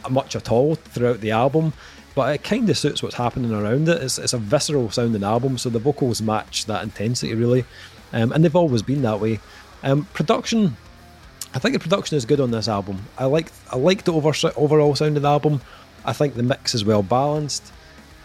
much 0.10 0.36
at 0.36 0.52
all 0.52 0.76
throughout 0.76 1.20
the 1.20 1.32
album 1.32 1.74
but 2.16 2.34
it 2.34 2.44
kind 2.44 2.70
of 2.70 2.78
suits 2.78 3.04
what's 3.04 3.16
happening 3.16 3.54
around 3.54 3.88
it. 3.90 4.02
It's, 4.02 4.18
it's 4.18 4.34
a 4.34 4.38
visceral 4.38 4.90
sounding 4.90 5.24
album, 5.24 5.58
so 5.58 5.70
the 5.70 5.80
vocals 5.80 6.22
match 6.22 6.66
that 6.66 6.82
intensity 6.82 7.36
really, 7.36 7.66
um, 8.14 8.32
and 8.32 8.44
they've 8.44 8.56
always 8.56 8.82
been 8.82 9.02
that 9.04 9.20
way. 9.20 9.40
Um, 9.84 10.06
production, 10.14 10.78
I 11.54 11.60
think 11.60 11.74
the 11.74 11.80
production 11.80 12.18
is 12.18 12.26
good 12.26 12.40
on 12.40 12.52
this 12.52 12.68
album. 12.68 13.06
I 13.18 13.26
like 13.26 13.52
I 13.72 13.78
like 13.78 14.04
the 14.04 14.14
over, 14.14 14.34
overall 14.56 14.96
sound 14.96 15.18
of 15.18 15.24
the 15.24 15.30
album. 15.30 15.62
I 16.06 16.14
think 16.14 16.36
the 16.36 16.44
mix 16.44 16.74
is 16.74 16.86
well 16.86 17.04
balanced. 17.04 17.72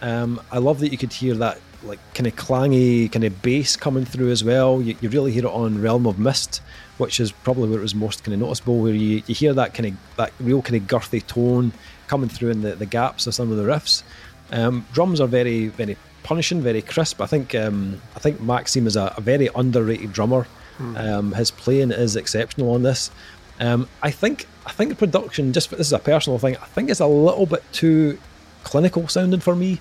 Um, 0.01 0.41
I 0.51 0.57
love 0.57 0.79
that 0.79 0.91
you 0.91 0.97
could 0.97 1.13
hear 1.13 1.35
that 1.35 1.59
like 1.83 1.99
kind 2.13 2.27
of 2.27 2.35
clangy 2.35 3.11
kind 3.11 3.23
of 3.23 3.41
bass 3.41 3.75
coming 3.75 4.05
through 4.05 4.31
as 4.31 4.43
well. 4.43 4.81
You, 4.81 4.95
you, 5.01 5.09
really 5.09 5.31
hear 5.31 5.45
it 5.45 5.51
on 5.51 5.81
Realm 5.81 6.05
of 6.05 6.19
Mist, 6.19 6.61
which 6.97 7.19
is 7.19 7.31
probably 7.31 7.69
where 7.69 7.79
it 7.79 7.83
was 7.83 7.95
most 7.95 8.23
kind 8.23 8.33
of 8.33 8.39
noticeable, 8.39 8.79
where 8.79 8.93
you, 8.93 9.23
you 9.27 9.35
hear 9.35 9.53
that 9.53 9.73
kind 9.73 9.87
of 9.87 10.17
that 10.17 10.31
real 10.39 10.61
kind 10.61 10.81
of 10.81 10.87
girthy 10.87 11.25
tone 11.25 11.73
coming 12.07 12.29
through 12.29 12.51
in 12.51 12.61
the, 12.61 12.75
the 12.75 12.85
gaps 12.85 13.27
of 13.27 13.33
some 13.33 13.51
of 13.51 13.57
the 13.57 13.63
riffs. 13.63 14.03
Um, 14.51 14.85
drums 14.93 15.21
are 15.21 15.27
very 15.27 15.67
very 15.67 15.97
punishing, 16.23 16.61
very 16.61 16.81
crisp. 16.81 17.21
I 17.21 17.25
think 17.25 17.55
um, 17.55 18.01
I 18.15 18.19
think 18.19 18.41
Maxime 18.41 18.87
is 18.87 18.95
a, 18.95 19.13
a 19.17 19.21
very 19.21 19.49
underrated 19.55 20.13
drummer. 20.13 20.47
Mm. 20.79 20.97
Um, 20.97 21.31
his 21.33 21.51
playing 21.51 21.91
is 21.91 22.15
exceptional 22.15 22.73
on 22.73 22.83
this. 22.83 23.11
Um, 23.59 23.87
I 24.01 24.11
think 24.11 24.47
I 24.65 24.71
think 24.71 24.89
the 24.89 24.95
production, 24.95 25.53
just 25.53 25.69
this 25.71 25.87
is 25.87 25.93
a 25.93 25.99
personal 25.99 26.39
thing, 26.39 26.57
I 26.57 26.65
think 26.65 26.89
it's 26.89 26.99
a 26.99 27.07
little 27.07 27.45
bit 27.45 27.63
too 27.71 28.19
clinical 28.63 29.07
sounding 29.07 29.39
for 29.39 29.55
me. 29.55 29.79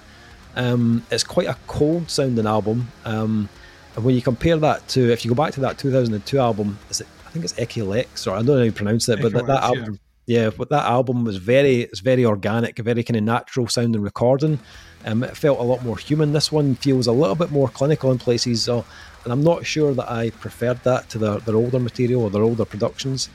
Um, 0.57 1.05
it's 1.11 1.25
quite 1.25 1.47
a 1.47 1.57
cold 1.67 2.11
sounding 2.11 2.47
album. 2.47 2.89
Um, 3.05 3.49
and 3.97 4.05
when 4.05 4.15
you 4.15 4.23
compare 4.23 4.57
that 4.57 4.87
to, 4.89 5.13
if 5.13 5.25
you 5.25 5.31
go 5.31 5.35
back 5.35 5.53
to 5.55 5.61
that 5.61 5.79
2002 5.79 6.39
album, 6.39 6.79
is 6.91 7.01
it, 7.01 7.07
I 7.27 7.31
think 7.31 7.45
it's 7.45 7.55
Ecce 7.55 7.87
Lex, 7.87 8.27
or 8.27 8.35
I 8.35 8.39
don't 8.39 8.47
know 8.47 8.59
how 8.59 8.63
you 8.63 8.73
pronounce 8.73 9.09
it, 9.09 9.21
but 9.21 9.33
that, 9.33 9.47
that 9.47 9.63
album, 9.63 9.99
yeah. 10.27 10.45
yeah, 10.45 10.51
but 10.51 10.69
that 10.71 10.85
album 10.85 11.25
was 11.25 11.37
very, 11.37 11.83
it's 11.83 12.01
very 12.01 12.25
organic, 12.25 12.79
very 12.79 13.03
kind 13.03 13.17
of 13.17 13.23
natural 13.23 13.69
sounding 13.69 14.03
recording. 14.03 14.59
Um, 15.05 15.23
it 15.23 15.37
felt 15.37 15.59
a 15.59 15.63
lot 15.63 15.85
more 15.85 15.97
human. 15.97 16.33
This 16.33 16.53
one 16.53 16.75
feels 16.75 17.07
a 17.07 17.13
little 17.13 17.35
bit 17.35 17.51
more 17.51 17.69
clinical 17.69 18.11
in 18.13 18.19
places. 18.19 18.63
So, 18.63 18.85
and 19.25 19.33
I'm 19.33 19.43
not 19.43 19.65
sure 19.65 19.95
that 19.95 20.11
I 20.11 20.31
preferred 20.31 20.83
that 20.85 21.09
to 21.11 21.19
their, 21.19 21.39
their 21.39 21.57
older 21.57 21.81
material 21.81 22.23
or 22.23 22.31
their 22.31 22.43
older 22.43 22.65
productions. 22.65 23.29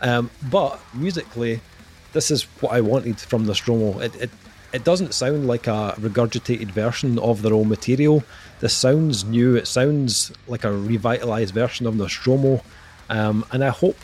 Um, 0.00 0.30
but 0.50 0.80
musically, 0.94 1.60
this 2.12 2.30
is 2.30 2.44
what 2.60 2.72
I 2.72 2.80
wanted 2.80 3.20
from 3.20 3.42
the 3.42 3.48
Nostromo. 3.48 4.00
It, 4.00 4.14
it 4.16 4.30
it 4.72 4.84
doesn't 4.84 5.14
sound 5.14 5.46
like 5.46 5.66
a 5.66 5.94
regurgitated 5.98 6.70
version 6.70 7.18
of 7.18 7.42
their 7.42 7.54
own 7.54 7.68
material. 7.68 8.24
This 8.60 8.74
sounds 8.74 9.24
new. 9.24 9.56
It 9.56 9.66
sounds 9.66 10.32
like 10.46 10.64
a 10.64 10.72
revitalized 10.72 11.54
version 11.54 11.86
of 11.86 11.96
Nostromo. 11.96 12.62
Um, 13.10 13.44
and 13.52 13.62
I 13.62 13.68
hope, 13.68 13.98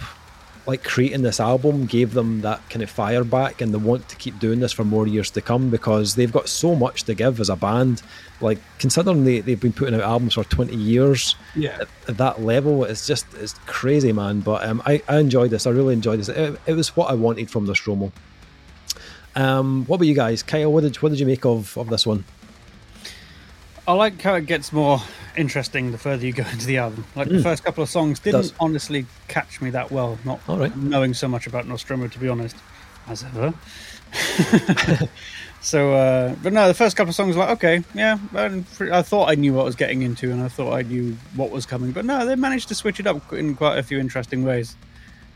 like 0.67 0.85
creating 0.85 1.23
this 1.23 1.41
album, 1.41 1.87
gave 1.87 2.13
them 2.13 2.43
that 2.43 2.69
kind 2.69 2.83
of 2.83 2.91
fire 2.91 3.25
back, 3.25 3.63
and 3.63 3.73
they 3.73 3.79
want 3.79 4.09
to 4.11 4.17
keep 4.17 4.39
doing 4.39 4.61
this 4.61 4.73
for 4.73 4.85
more 4.85 5.07
years 5.07 5.31
to 5.31 5.41
come 5.41 5.71
because 5.71 6.15
they've 6.15 6.33
got 6.33 6.49
so 6.49 6.75
much 6.75 7.05
to 7.05 7.15
give 7.15 7.41
as 7.41 7.49
a 7.49 7.57
band. 7.57 8.03
Like 8.41 8.59
considering 8.79 9.25
they 9.25 9.41
they've 9.41 9.61
been 9.61 9.73
putting 9.73 9.95
out 9.95 10.03
albums 10.03 10.35
for 10.35 10.45
twenty 10.45 10.77
years, 10.77 11.37
yeah, 11.57 11.79
at, 11.81 11.89
at 12.09 12.19
that 12.19 12.43
level, 12.43 12.85
it's 12.85 13.07
just 13.07 13.27
it's 13.35 13.55
crazy, 13.67 14.13
man. 14.13 14.41
But 14.41 14.65
um, 14.65 14.83
I 14.85 15.03
I 15.09 15.19
enjoyed 15.19 15.51
this. 15.51 15.67
I 15.67 15.71
really 15.71 15.95
enjoyed 15.95 16.19
this. 16.21 16.29
It, 16.29 16.61
it 16.67 16.75
was 16.75 16.95
what 16.95 17.11
I 17.11 17.15
wanted 17.15 17.51
from 17.51 17.65
Nostromo. 17.65 18.13
Um, 19.39 19.85
what 19.85 19.97
about 19.97 20.09
you 20.09 20.17
guys, 20.17 20.43
Kyle? 20.43 20.73
What 20.73 20.81
did 20.81 20.97
what 20.97 21.11
did 21.11 21.21
you 21.21 21.27
make 21.27 21.47
of 21.47 21.79
of 21.79 21.89
this 21.89 22.05
one? 22.05 22.25
I 23.87 23.93
like 23.93 24.21
how 24.21 24.35
it 24.35 24.47
gets 24.47 24.73
more 24.73 25.01
interesting 25.37 25.93
the 25.93 25.99
further 25.99 26.27
you 26.27 26.33
go 26.33 26.45
into 26.53 26.67
the 26.67 26.79
album. 26.79 27.05
Like 27.15 27.29
mm. 27.29 27.31
the 27.31 27.37
hmm. 27.37 27.43
first 27.45 27.63
couple 27.63 27.85
of 27.85 27.89
songs 27.89 28.19
didn't 28.19 28.53
honestly 28.59 29.07
catch 29.29 29.61
me 29.61 29.71
that 29.71 29.93
well, 29.93 30.19
not 30.25 30.41
knowing 30.77 31.15
so 31.15 31.29
much 31.29 31.47
about 31.47 31.69
Nostromo 31.69 32.09
to 32.09 32.19
be 32.19 32.29
honest, 32.29 32.57
as 33.07 33.23
ever. 33.23 33.55
so, 35.61 35.93
uh, 35.93 36.35
but 36.43 36.53
no, 36.53 36.67
the 36.67 36.75
first 36.75 36.97
couple 36.97 37.11
of 37.11 37.15
songs 37.15 37.37
were 37.37 37.45
like, 37.45 37.59
okay, 37.59 37.85
yeah, 37.95 38.19
I 38.35 39.03
thought 39.03 39.31
I 39.31 39.37
knew 39.37 39.55
what 39.55 39.63
I 39.63 39.67
was 39.67 39.77
getting 39.77 40.03
into 40.03 40.33
and 40.33 40.43
I 40.43 40.49
thought 40.49 40.73
I 40.73 40.83
knew 40.83 41.17
what 41.37 41.51
was 41.51 41.65
coming, 41.65 41.93
but 41.93 42.05
no, 42.05 42.27
they 42.27 42.35
managed 42.35 42.67
to 42.69 42.75
switch 42.75 42.99
it 42.99 43.07
up 43.07 43.33
in 43.33 43.55
quite 43.55 43.79
a 43.79 43.85
few 43.85 44.01
interesting 44.01 44.43
ways 44.43 44.75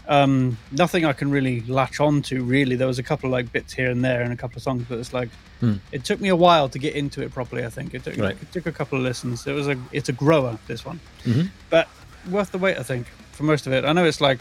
um, 0.08 0.58
nothing 0.70 1.04
I 1.04 1.12
can 1.12 1.30
really 1.30 1.60
latch 1.62 2.00
on 2.00 2.22
to. 2.22 2.42
Really, 2.42 2.76
there 2.76 2.86
was 2.86 2.98
a 2.98 3.02
couple 3.02 3.28
of 3.28 3.32
like 3.32 3.52
bits 3.52 3.72
here 3.72 3.90
and 3.90 4.04
there, 4.04 4.22
and 4.22 4.32
a 4.32 4.36
couple 4.36 4.56
of 4.56 4.62
songs, 4.62 4.84
but 4.88 4.98
it's 4.98 5.12
like 5.12 5.28
hmm. 5.60 5.74
it 5.92 6.04
took 6.04 6.20
me 6.20 6.28
a 6.28 6.36
while 6.36 6.68
to 6.68 6.78
get 6.78 6.94
into 6.94 7.22
it 7.22 7.32
properly. 7.32 7.64
I 7.64 7.70
think 7.70 7.94
it 7.94 8.04
took, 8.04 8.16
right. 8.16 8.36
it 8.40 8.52
took 8.52 8.66
a 8.66 8.72
couple 8.72 8.98
of 8.98 9.04
listens. 9.04 9.46
It 9.46 9.52
was 9.52 9.68
a 9.68 9.76
it's 9.92 10.08
a 10.08 10.12
grower 10.12 10.58
this 10.66 10.84
one, 10.84 11.00
mm-hmm. 11.24 11.48
but 11.70 11.88
worth 12.30 12.52
the 12.52 12.58
wait. 12.58 12.78
I 12.78 12.82
think 12.82 13.06
for 13.32 13.44
most 13.44 13.66
of 13.66 13.72
it. 13.72 13.84
I 13.84 13.92
know 13.92 14.04
it's 14.04 14.20
like 14.20 14.40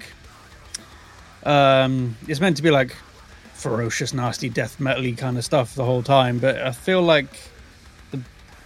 um, 1.43 2.17
it's 2.27 2.39
meant 2.39 2.57
to 2.57 2.63
be 2.63 2.71
like 2.71 2.95
ferocious, 3.53 4.13
nasty, 4.13 4.49
death 4.49 4.77
metally 4.79 5.17
kind 5.17 5.37
of 5.37 5.45
stuff 5.45 5.75
the 5.75 5.85
whole 5.85 6.03
time, 6.03 6.39
but 6.39 6.57
I 6.57 6.71
feel 6.71 7.01
like 7.01 7.29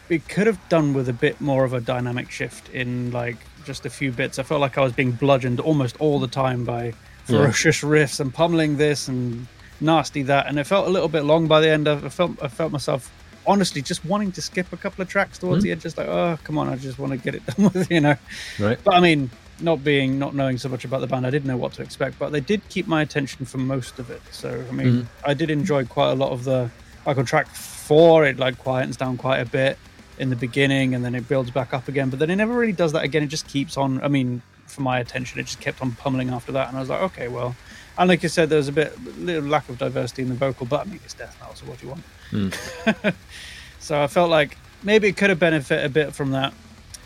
it 0.09 0.27
could 0.27 0.47
have 0.47 0.59
done 0.69 0.93
with 0.93 1.09
a 1.09 1.13
bit 1.13 1.41
more 1.41 1.63
of 1.63 1.73
a 1.73 1.81
dynamic 1.81 2.29
shift 2.29 2.69
in 2.69 3.11
like 3.11 3.37
just 3.65 3.85
a 3.85 3.89
few 3.89 4.11
bits. 4.11 4.37
I 4.39 4.43
felt 4.43 4.61
like 4.61 4.77
I 4.77 4.81
was 4.81 4.93
being 4.93 5.11
bludgeoned 5.11 5.59
almost 5.59 5.99
all 5.99 6.19
the 6.19 6.27
time 6.27 6.63
by 6.63 6.93
ferocious 7.25 7.81
yeah. 7.81 7.89
riffs 7.89 8.19
and 8.19 8.33
pummeling 8.33 8.77
this 8.77 9.07
and 9.07 9.47
nasty 9.81 10.23
that, 10.23 10.47
and 10.47 10.59
it 10.59 10.65
felt 10.65 10.87
a 10.87 10.89
little 10.89 11.09
bit 11.09 11.23
long 11.23 11.47
by 11.47 11.59
the 11.59 11.69
end. 11.69 11.87
I 11.87 12.09
felt 12.09 12.41
I 12.41 12.47
felt 12.47 12.71
myself 12.71 13.11
honestly 13.47 13.81
just 13.81 14.03
wanting 14.05 14.31
to 14.31 14.41
skip 14.41 14.71
a 14.73 14.77
couple 14.77 15.01
of 15.01 15.07
tracks 15.07 15.37
towards 15.37 15.61
mm 15.61 15.63
the 15.65 15.71
end, 15.71 15.81
just 15.81 15.97
like 15.97 16.07
oh 16.07 16.37
come 16.43 16.57
on, 16.57 16.69
I 16.69 16.75
just 16.75 16.99
want 16.99 17.11
to 17.11 17.17
get 17.17 17.35
it 17.35 17.45
done 17.57 17.71
with, 17.73 17.91
you 17.91 18.01
know. 18.01 18.15
Right. 18.59 18.79
But 18.83 18.93
I 18.93 18.99
mean, 18.99 19.31
not 19.59 19.83
being 19.83 20.19
not 20.19 20.35
knowing 20.35 20.57
so 20.57 20.69
much 20.69 20.85
about 20.85 21.01
the 21.01 21.07
band, 21.07 21.25
I 21.25 21.31
didn't 21.31 21.47
know 21.47 21.57
what 21.57 21.73
to 21.73 21.81
expect, 21.81 22.19
but 22.19 22.31
they 22.31 22.41
did 22.41 22.67
keep 22.69 22.87
my 22.87 23.01
attention 23.01 23.45
for 23.45 23.57
most 23.57 23.97
of 23.97 24.11
it. 24.11 24.21
So 24.31 24.63
I 24.69 24.71
mean, 24.71 24.87
mm 24.87 25.05
I 25.25 25.33
did 25.33 25.49
enjoy 25.49 25.85
quite 25.85 26.11
a 26.11 26.15
lot 26.15 26.31
of 26.31 26.43
the 26.43 26.69
like 27.07 27.17
on 27.17 27.25
track 27.25 27.47
four, 27.47 28.25
it 28.25 28.37
like 28.37 28.63
quietens 28.63 28.97
down 28.97 29.17
quite 29.17 29.39
a 29.39 29.45
bit 29.45 29.79
in 30.17 30.29
the 30.29 30.35
beginning 30.35 30.95
and 30.95 31.03
then 31.03 31.15
it 31.15 31.27
builds 31.27 31.51
back 31.51 31.73
up 31.73 31.87
again. 31.87 32.09
But 32.09 32.19
then 32.19 32.29
it 32.29 32.35
never 32.35 32.53
really 32.53 32.73
does 32.73 32.93
that 32.93 33.03
again. 33.03 33.23
It 33.23 33.27
just 33.27 33.47
keeps 33.47 33.77
on. 33.77 34.01
I 34.01 34.07
mean, 34.07 34.41
for 34.65 34.81
my 34.81 34.99
attention, 34.99 35.39
it 35.39 35.43
just 35.43 35.59
kept 35.59 35.81
on 35.81 35.91
pummeling 35.93 36.29
after 36.29 36.51
that. 36.53 36.69
And 36.69 36.77
I 36.77 36.79
was 36.79 36.89
like, 36.89 37.01
okay, 37.01 37.27
well. 37.27 37.55
And 37.97 38.09
like 38.09 38.23
you 38.23 38.29
said, 38.29 38.49
there 38.49 38.57
was 38.57 38.67
a 38.67 38.73
bit 38.73 38.99
little 39.17 39.49
lack 39.49 39.69
of 39.69 39.77
diversity 39.77 40.23
in 40.23 40.29
the 40.29 40.35
vocal, 40.35 40.65
but 40.65 40.81
I 40.81 40.89
mean, 40.89 40.99
it's 41.05 41.13
death 41.13 41.37
metal, 41.39 41.55
so 41.55 41.65
what 41.65 41.79
do 41.79 41.85
you 41.85 41.91
want? 41.91 42.03
Mm. 42.31 43.13
so 43.79 44.01
I 44.01 44.07
felt 44.07 44.29
like 44.29 44.57
maybe 44.83 45.07
it 45.07 45.15
could 45.15 45.29
have 45.29 45.39
benefited 45.39 45.85
a 45.85 45.89
bit 45.89 46.13
from 46.13 46.31
that. 46.31 46.53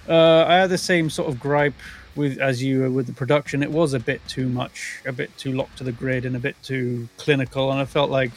Uh, 0.07 0.45
I 0.47 0.55
had 0.55 0.71
the 0.71 0.79
same 0.79 1.11
sort 1.11 1.29
of 1.29 1.39
gripe 1.39 1.75
with 2.15 2.39
as 2.39 2.63
you 2.63 2.91
with 2.91 3.05
the 3.05 3.13
production. 3.13 3.61
It 3.61 3.71
was 3.71 3.93
a 3.93 3.99
bit 3.99 4.27
too 4.27 4.49
much, 4.49 5.01
a 5.05 5.11
bit 5.11 5.35
too 5.37 5.51
locked 5.51 5.77
to 5.77 5.83
the 5.83 5.91
grid, 5.91 6.25
and 6.25 6.35
a 6.35 6.39
bit 6.39 6.55
too 6.63 7.07
clinical. 7.17 7.71
And 7.71 7.79
I 7.79 7.85
felt 7.85 8.09
like 8.09 8.31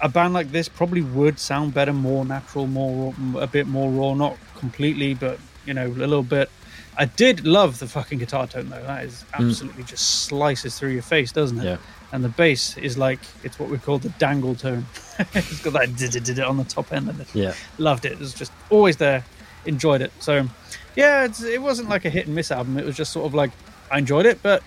a 0.00 0.08
band 0.08 0.34
like 0.34 0.52
this 0.52 0.68
probably 0.68 1.02
would 1.02 1.38
sound 1.38 1.74
better, 1.74 1.92
more 1.92 2.24
natural, 2.24 2.66
more 2.66 3.14
a 3.38 3.46
bit 3.46 3.66
more 3.66 3.90
raw. 3.90 4.14
Not 4.14 4.36
completely, 4.56 5.14
but 5.14 5.38
you 5.66 5.74
know, 5.74 5.86
a 5.86 5.88
little 5.88 6.22
bit. 6.22 6.50
I 6.96 7.04
did 7.04 7.46
love 7.46 7.78
the 7.78 7.86
fucking 7.86 8.18
guitar 8.18 8.46
tone 8.46 8.70
though. 8.70 8.82
That 8.82 9.04
is 9.04 9.24
mm. 9.32 9.46
absolutely 9.46 9.84
mm. 9.84 9.88
just 9.88 10.24
slices 10.24 10.78
through 10.78 10.90
your 10.90 11.02
face, 11.02 11.32
doesn't 11.32 11.58
it? 11.58 11.64
Yeah. 11.64 11.76
And 12.10 12.24
the 12.24 12.28
bass 12.28 12.76
is 12.78 12.96
like 12.96 13.20
it's 13.44 13.58
what 13.58 13.70
we 13.70 13.78
call 13.78 13.98
the 13.98 14.08
dangle 14.10 14.54
tone. 14.54 14.86
it's 15.34 15.62
got 15.62 15.74
that 15.74 15.96
did 15.96 16.16
it 16.16 16.38
on 16.40 16.56
the 16.56 16.64
top 16.64 16.92
end 16.92 17.08
of 17.08 17.20
it. 17.20 17.34
Yeah. 17.34 17.54
Loved 17.78 18.04
it. 18.04 18.12
It 18.12 18.18
was 18.18 18.34
just 18.34 18.52
always 18.70 18.96
there. 18.96 19.24
Enjoyed 19.66 20.00
it. 20.00 20.12
So 20.20 20.48
yeah, 20.96 21.28
it 21.44 21.62
wasn't 21.62 21.88
like 21.88 22.04
a 22.04 22.10
hit 22.10 22.26
and 22.26 22.34
miss 22.34 22.50
album. 22.50 22.78
It 22.78 22.84
was 22.84 22.96
just 22.96 23.12
sort 23.12 23.26
of 23.26 23.34
like 23.34 23.50
I 23.90 23.98
enjoyed 23.98 24.26
it, 24.26 24.42
but 24.42 24.62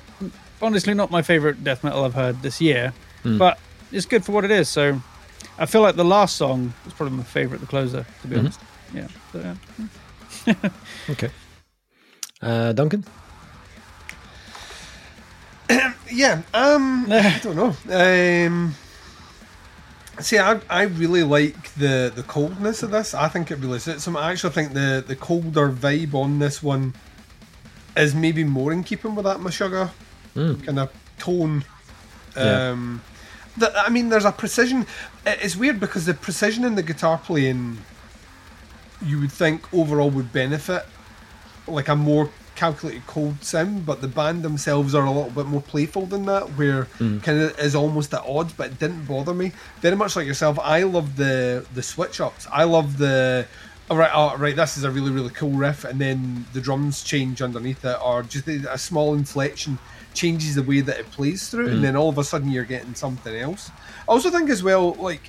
honestly, 0.61 0.93
not 0.93 1.11
my 1.11 1.21
favorite 1.21 1.63
death 1.63 1.83
metal 1.83 2.05
I've 2.05 2.13
heard 2.13 2.41
this 2.41 2.61
year. 2.61 2.93
Mm. 3.23 3.37
But 3.37 3.59
it's 3.91 4.05
good 4.05 4.23
for 4.23 4.31
what 4.31 4.45
it 4.45 4.51
is. 4.51 4.69
So 4.69 5.01
I 5.57 5.65
feel 5.65 5.81
like 5.81 5.95
the 5.95 6.05
last 6.05 6.37
song 6.37 6.73
was 6.85 6.93
probably 6.93 7.17
my 7.17 7.23
favorite, 7.23 7.61
the 7.61 7.67
closer, 7.67 8.05
to 8.21 8.27
be 8.27 8.35
mm-hmm. 8.35 8.45
honest. 8.45 8.59
Yeah. 8.93 9.07
So, 9.31 9.55
yeah. 10.47 10.69
okay. 11.09 11.29
Uh, 12.41 12.73
Duncan? 12.73 13.05
yeah. 16.11 16.41
Um, 16.53 17.07
I 17.09 17.39
don't 17.41 17.55
know. 17.55 17.75
Um, 18.47 18.75
see, 20.19 20.39
I, 20.39 20.59
I 20.69 20.83
really 20.83 21.23
like 21.23 21.73
the, 21.75 22.11
the 22.13 22.23
coldness 22.23 22.83
of 22.83 22.91
this. 22.91 23.13
I 23.13 23.27
think 23.27 23.51
it 23.51 23.57
really 23.59 23.79
suits 23.79 24.05
them. 24.05 24.17
I 24.17 24.31
actually 24.31 24.53
think 24.53 24.73
the, 24.73 25.03
the 25.05 25.15
colder 25.15 25.69
vibe 25.69 26.13
on 26.13 26.39
this 26.39 26.63
one 26.63 26.93
is 27.95 28.15
maybe 28.15 28.43
more 28.43 28.71
in 28.71 28.83
keeping 28.83 29.15
with 29.15 29.25
that 29.25 29.37
Meshuggah 29.37 29.91
mm. 30.35 30.63
kind 30.65 30.79
of 30.79 30.91
tone. 31.19 31.63
Um, 32.35 33.01
the, 33.57 33.77
I 33.77 33.89
mean, 33.89 34.09
there's 34.09 34.25
a 34.25 34.31
precision. 34.31 34.85
It's 35.25 35.55
weird 35.55 35.79
because 35.79 36.05
the 36.05 36.13
precision 36.13 36.65
in 36.65 36.75
the 36.75 36.83
guitar 36.83 37.17
playing, 37.17 37.77
you 39.05 39.19
would 39.19 39.31
think 39.31 39.73
overall 39.73 40.09
would 40.09 40.31
benefit 40.31 40.85
like 41.67 41.87
a 41.87 41.95
more 41.95 42.29
calculated 42.55 43.05
cold 43.07 43.43
sound, 43.43 43.85
but 43.85 44.01
the 44.01 44.07
band 44.07 44.43
themselves 44.43 44.93
are 44.93 45.05
a 45.05 45.11
little 45.11 45.31
bit 45.31 45.47
more 45.47 45.61
playful 45.61 46.05
than 46.05 46.25
that, 46.25 46.43
where 46.57 46.85
mm. 46.99 47.21
kind 47.23 47.41
of 47.41 47.57
is 47.59 47.75
almost 47.75 48.13
at 48.13 48.21
odds, 48.25 48.53
but 48.53 48.71
it 48.71 48.79
didn't 48.79 49.05
bother 49.05 49.33
me. 49.33 49.51
Very 49.79 49.95
much 49.95 50.15
like 50.15 50.27
yourself, 50.27 50.59
I 50.59 50.83
love 50.83 51.15
the 51.15 51.65
the 51.73 51.81
switch 51.81 52.21
ups. 52.21 52.47
I 52.51 52.65
love 52.65 52.97
the 52.97 53.47
all 53.89 53.97
right, 53.97 54.11
oh, 54.13 54.37
right, 54.37 54.55
this 54.55 54.77
is 54.77 54.83
a 54.83 54.91
really 54.91 55.11
really 55.11 55.31
cool 55.31 55.51
riff, 55.51 55.83
and 55.85 55.99
then 55.99 56.45
the 56.53 56.61
drums 56.61 57.03
change 57.03 57.41
underneath 57.41 57.83
it, 57.83 57.97
or 58.03 58.23
just 58.23 58.47
a 58.47 58.77
small 58.77 59.13
inflection 59.13 59.79
changes 60.13 60.55
the 60.55 60.63
way 60.63 60.81
that 60.81 60.99
it 60.99 61.09
plays 61.11 61.49
through, 61.49 61.67
mm. 61.67 61.73
and 61.73 61.83
then 61.83 61.95
all 61.95 62.09
of 62.09 62.17
a 62.17 62.23
sudden 62.23 62.51
you're 62.51 62.65
getting 62.65 62.95
something 62.95 63.35
else. 63.35 63.71
I 64.07 64.11
also 64.11 64.29
think 64.29 64.49
as 64.49 64.63
well, 64.63 64.93
like 64.93 65.21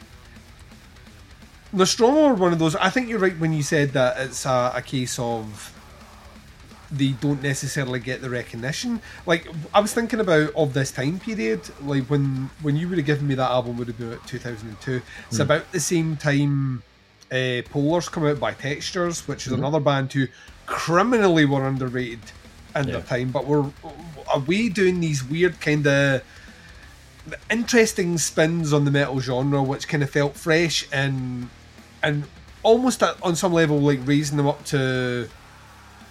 Nostromo 1.72 2.24
are 2.24 2.34
one 2.34 2.52
of 2.52 2.58
those. 2.58 2.76
I 2.76 2.90
think 2.90 3.08
you're 3.08 3.18
right 3.18 3.38
when 3.38 3.52
you 3.52 3.62
said 3.62 3.90
that 3.90 4.18
it's 4.20 4.44
a, 4.44 4.72
a 4.76 4.82
case 4.82 5.18
of 5.18 5.68
they 6.90 7.08
don't 7.08 7.42
necessarily 7.42 8.00
get 8.00 8.20
the 8.20 8.28
recognition. 8.28 9.00
Like 9.24 9.48
I 9.72 9.80
was 9.80 9.94
thinking 9.94 10.20
about 10.20 10.54
of 10.54 10.74
this 10.74 10.92
time 10.92 11.18
period, 11.18 11.60
like 11.82 12.04
when 12.04 12.50
when 12.60 12.76
you 12.76 12.88
would 12.88 12.98
have 12.98 13.06
given 13.06 13.26
me 13.26 13.34
that 13.36 13.50
album 13.50 13.78
would 13.78 13.88
have 13.88 13.98
been 13.98 14.12
about 14.12 14.26
2002. 14.26 15.00
It's 15.28 15.38
mm. 15.38 15.40
about 15.40 15.72
the 15.72 15.80
same 15.80 16.16
time 16.16 16.82
uh, 17.30 17.64
Polars 17.72 18.10
come 18.10 18.26
out 18.26 18.38
by 18.38 18.52
Textures, 18.52 19.26
which 19.26 19.46
is 19.46 19.54
mm 19.54 19.58
another 19.62 19.80
band 19.80 20.12
who 20.12 20.26
criminally 20.66 21.44
were 21.44 21.66
underrated 21.66 22.20
in 22.76 22.86
yeah. 22.86 22.92
their 22.92 23.02
time, 23.02 23.30
but 23.30 23.46
we're 23.46 23.70
are 24.32 24.40
we 24.40 24.68
doing 24.68 25.00
these 25.00 25.22
weird 25.24 25.60
kind 25.60 25.86
of 25.86 26.22
interesting 27.50 28.18
spins 28.18 28.72
on 28.72 28.84
the 28.84 28.90
metal 28.90 29.20
genre, 29.20 29.62
which 29.62 29.86
kind 29.88 30.02
of 30.02 30.10
felt 30.10 30.36
fresh 30.36 30.88
and 30.92 31.48
and 32.02 32.24
almost 32.62 33.02
at, 33.02 33.20
on 33.22 33.36
some 33.36 33.52
level 33.52 33.80
like 33.80 34.00
raising 34.04 34.36
them 34.36 34.46
up 34.46 34.64
to 34.64 35.28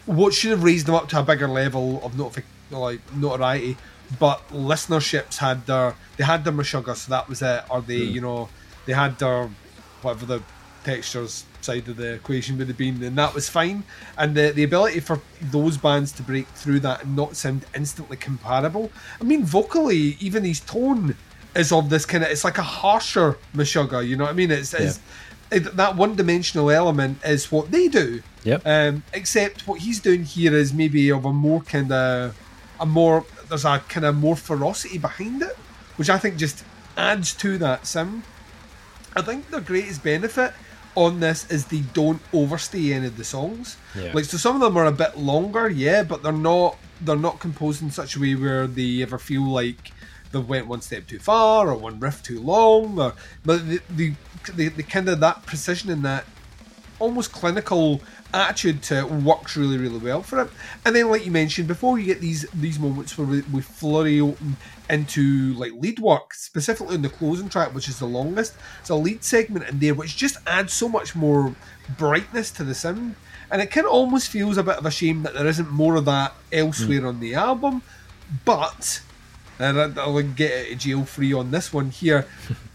what 0.05 0.33
should 0.33 0.51
have 0.51 0.63
raised 0.63 0.85
them 0.85 0.95
up 0.95 1.07
to 1.09 1.19
a 1.19 1.23
bigger 1.23 1.47
level 1.47 2.01
of 2.03 2.13
notifi- 2.13 2.43
like 2.71 2.99
notoriety 3.15 3.77
but 4.19 4.45
listenerships 4.49 5.37
had 5.37 5.65
their 5.67 5.95
they 6.17 6.23
had 6.23 6.43
their 6.43 6.53
Meshuggah, 6.53 6.95
so 6.95 7.09
that 7.11 7.29
was 7.29 7.41
it. 7.41 7.63
Or 7.69 7.81
they, 7.81 7.99
Mm. 8.01 8.11
you 8.13 8.21
know, 8.21 8.49
they 8.85 8.91
had 8.93 9.17
their 9.19 9.49
whatever 10.01 10.25
the 10.25 10.41
textures 10.83 11.45
side 11.61 11.87
of 11.87 11.97
the 11.97 12.13
equation 12.13 12.57
would 12.57 12.67
have 12.67 12.77
been, 12.77 13.01
and 13.03 13.17
that 13.17 13.33
was 13.33 13.49
fine. 13.49 13.83
And 14.17 14.35
the 14.35 14.51
the 14.51 14.63
ability 14.63 14.99
for 14.99 15.21
those 15.41 15.77
bands 15.77 16.11
to 16.13 16.23
break 16.23 16.47
through 16.49 16.79
that 16.81 17.03
and 17.03 17.15
not 17.15 17.35
sound 17.35 17.65
instantly 17.75 18.17
comparable. 18.17 18.91
I 19.19 19.23
mean, 19.23 19.43
vocally, 19.43 20.17
even 20.19 20.43
his 20.43 20.59
tone 20.59 21.15
is 21.55 21.71
of 21.71 21.89
this 21.89 22.05
kind 22.05 22.23
of 22.23 22.31
it's 22.31 22.43
like 22.43 22.57
a 22.57 22.63
harsher 22.63 23.37
Meshuggah. 23.55 24.07
You 24.07 24.15
know 24.15 24.25
what 24.25 24.31
I 24.31 24.33
mean? 24.33 24.51
It's, 24.51 24.73
it's 24.73 24.99
it, 25.51 25.75
that 25.75 25.95
one 25.95 26.15
dimensional 26.15 26.71
element 26.71 27.19
is 27.25 27.51
what 27.51 27.71
they 27.71 27.87
do. 27.87 28.23
Yep. 28.43 28.61
Um, 28.65 29.03
except 29.13 29.67
what 29.67 29.81
he's 29.81 29.99
doing 29.99 30.23
here 30.23 30.55
is 30.55 30.73
maybe 30.73 31.11
of 31.11 31.25
a 31.25 31.33
more 31.33 31.61
kind 31.61 31.91
of 31.91 32.37
a 32.79 32.85
more 32.85 33.25
there's 33.49 33.65
a 33.65 33.79
kind 33.89 34.05
of 34.05 34.15
more 34.15 34.35
ferocity 34.35 34.97
behind 34.97 35.41
it, 35.41 35.55
which 35.97 36.09
I 36.09 36.17
think 36.17 36.37
just 36.37 36.63
adds 36.97 37.33
to 37.35 37.57
that 37.59 37.85
sound. 37.85 38.23
I 39.15 39.21
think 39.21 39.49
the 39.49 39.59
greatest 39.59 40.03
benefit 40.03 40.53
on 40.95 41.19
this 41.19 41.49
is 41.49 41.65
they 41.65 41.79
don't 41.79 42.21
overstay 42.33 42.93
any 42.93 43.07
of 43.07 43.17
the 43.17 43.23
songs. 43.23 43.77
Yeah. 43.95 44.11
Like 44.13 44.25
so, 44.25 44.37
some 44.37 44.55
of 44.55 44.61
them 44.61 44.77
are 44.77 44.85
a 44.85 44.91
bit 44.91 45.17
longer, 45.17 45.69
yeah, 45.69 46.03
but 46.03 46.23
they're 46.23 46.31
not 46.31 46.77
they're 47.01 47.15
not 47.15 47.39
composed 47.39 47.81
in 47.81 47.91
such 47.91 48.15
a 48.15 48.19
way 48.19 48.35
where 48.35 48.67
they 48.67 49.01
ever 49.01 49.17
feel 49.17 49.43
like 49.43 49.91
they 50.31 50.39
went 50.39 50.67
one 50.67 50.81
step 50.81 51.07
too 51.07 51.19
far 51.19 51.69
or 51.69 51.75
one 51.75 51.99
riff 51.99 52.23
too 52.23 52.39
long, 52.39 52.99
or 52.99 53.13
but 53.45 53.67
the 53.67 53.81
the, 53.89 54.13
the, 54.53 54.69
the 54.69 54.83
kind 54.83 55.09
of 55.09 55.19
that 55.19 55.45
precision 55.45 55.89
in 55.89 56.01
that 56.03 56.25
almost 57.01 57.31
clinical 57.31 58.01
attitude 58.33 58.81
to 58.83 58.99
it 58.99 59.11
works 59.11 59.57
really 59.57 59.77
really 59.77 59.97
well 59.97 60.21
for 60.21 60.41
it. 60.41 60.49
And 60.85 60.95
then 60.95 61.09
like 61.09 61.25
you 61.25 61.31
mentioned 61.31 61.67
before 61.67 61.99
you 61.99 62.05
get 62.05 62.21
these 62.21 62.49
these 62.51 62.79
moments 62.79 63.17
where 63.17 63.27
we, 63.27 63.41
we 63.53 63.61
flurry 63.61 64.19
into 64.89 65.53
like 65.53 65.73
lead 65.73 65.99
work 65.99 66.33
specifically 66.33 66.95
in 66.95 67.01
the 67.01 67.09
closing 67.09 67.49
track 67.49 67.73
which 67.73 67.89
is 67.89 67.99
the 67.99 68.05
longest. 68.05 68.55
It's 68.79 68.89
a 68.89 68.95
lead 68.95 69.23
segment 69.23 69.67
in 69.67 69.79
there 69.79 69.95
which 69.95 70.15
just 70.15 70.37
adds 70.47 70.73
so 70.73 70.87
much 70.87 71.15
more 71.15 71.55
brightness 71.97 72.51
to 72.51 72.63
the 72.63 72.75
sound. 72.75 73.15
And 73.49 73.61
it 73.61 73.67
kind 73.67 73.85
of 73.85 73.91
almost 73.91 74.29
feels 74.29 74.57
a 74.57 74.63
bit 74.63 74.77
of 74.77 74.85
a 74.85 74.91
shame 74.91 75.23
that 75.23 75.33
there 75.33 75.47
isn't 75.47 75.69
more 75.69 75.95
of 75.95 76.05
that 76.05 76.33
elsewhere 76.53 77.01
hmm. 77.01 77.07
on 77.07 77.19
the 77.19 77.35
album 77.35 77.81
but 78.45 79.01
and 79.59 79.79
I- 79.79 80.01
I'll 80.01 80.21
get 80.21 80.71
of 80.71 80.77
jail 80.77 81.05
free 81.05 81.33
on 81.33 81.51
this 81.51 81.73
one 81.73 81.89
here 81.89 82.25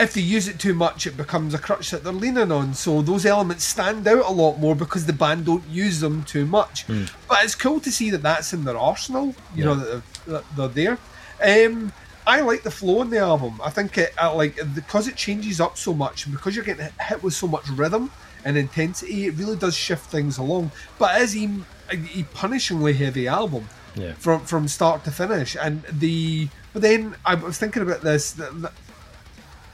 if 0.00 0.14
they 0.14 0.20
use 0.20 0.46
it 0.48 0.58
too 0.60 0.74
much, 0.74 1.06
it 1.06 1.16
becomes 1.16 1.54
a 1.54 1.58
crutch 1.58 1.90
that 1.90 2.04
they're 2.04 2.12
leaning 2.12 2.52
on. 2.52 2.74
So 2.74 3.02
those 3.02 3.26
elements 3.26 3.64
stand 3.64 4.06
out 4.06 4.24
a 4.26 4.30
lot 4.32 4.58
more 4.58 4.76
because 4.76 5.06
the 5.06 5.12
band 5.12 5.46
don't 5.46 5.66
use 5.68 6.00
them 6.00 6.22
too 6.24 6.46
much. 6.46 6.86
But 6.86 7.44
it's 7.44 7.54
cool 7.54 7.80
to 7.80 7.90
see 7.90 8.10
that 8.10 8.22
that's 8.22 8.52
in 8.52 8.64
their 8.64 8.78
arsenal. 8.78 9.34
You 9.54 9.64
know 9.64 9.74
that 9.74 10.02
they're, 10.26 10.34
that 10.56 10.72
they're 10.74 10.96
there. 11.40 11.66
Um, 11.66 11.92
I 12.26 12.40
like 12.42 12.62
the 12.62 12.70
flow 12.70 13.00
in 13.02 13.10
the 13.10 13.18
album. 13.18 13.60
I 13.64 13.70
think 13.70 13.96
it 13.98 14.12
I 14.20 14.28
like 14.28 14.56
because 14.74 15.08
it 15.08 15.16
changes 15.16 15.60
up 15.60 15.76
so 15.78 15.94
much 15.94 16.26
and 16.26 16.34
because 16.34 16.54
you're 16.54 16.64
getting 16.64 16.88
hit 17.00 17.22
with 17.22 17.34
so 17.34 17.46
much 17.48 17.68
rhythm 17.70 18.10
and 18.44 18.56
intensity. 18.56 19.26
It 19.26 19.34
really 19.34 19.56
does 19.56 19.74
shift 19.76 20.10
things 20.10 20.38
along. 20.38 20.70
But 20.98 21.20
it 21.20 21.24
is 21.24 21.34
a, 21.36 21.48
a 21.92 22.22
punishingly 22.34 22.94
heavy 22.94 23.26
album 23.26 23.68
Yeah. 23.96 24.12
from 24.12 24.44
from 24.44 24.68
start 24.68 25.04
to 25.04 25.10
finish. 25.10 25.56
And 25.60 25.82
the 25.90 26.48
but 26.72 26.82
then 26.82 27.16
I 27.24 27.34
was 27.34 27.58
thinking 27.58 27.82
about 27.82 28.02
this. 28.02 28.32
The, 28.32 28.50
the, 28.50 28.72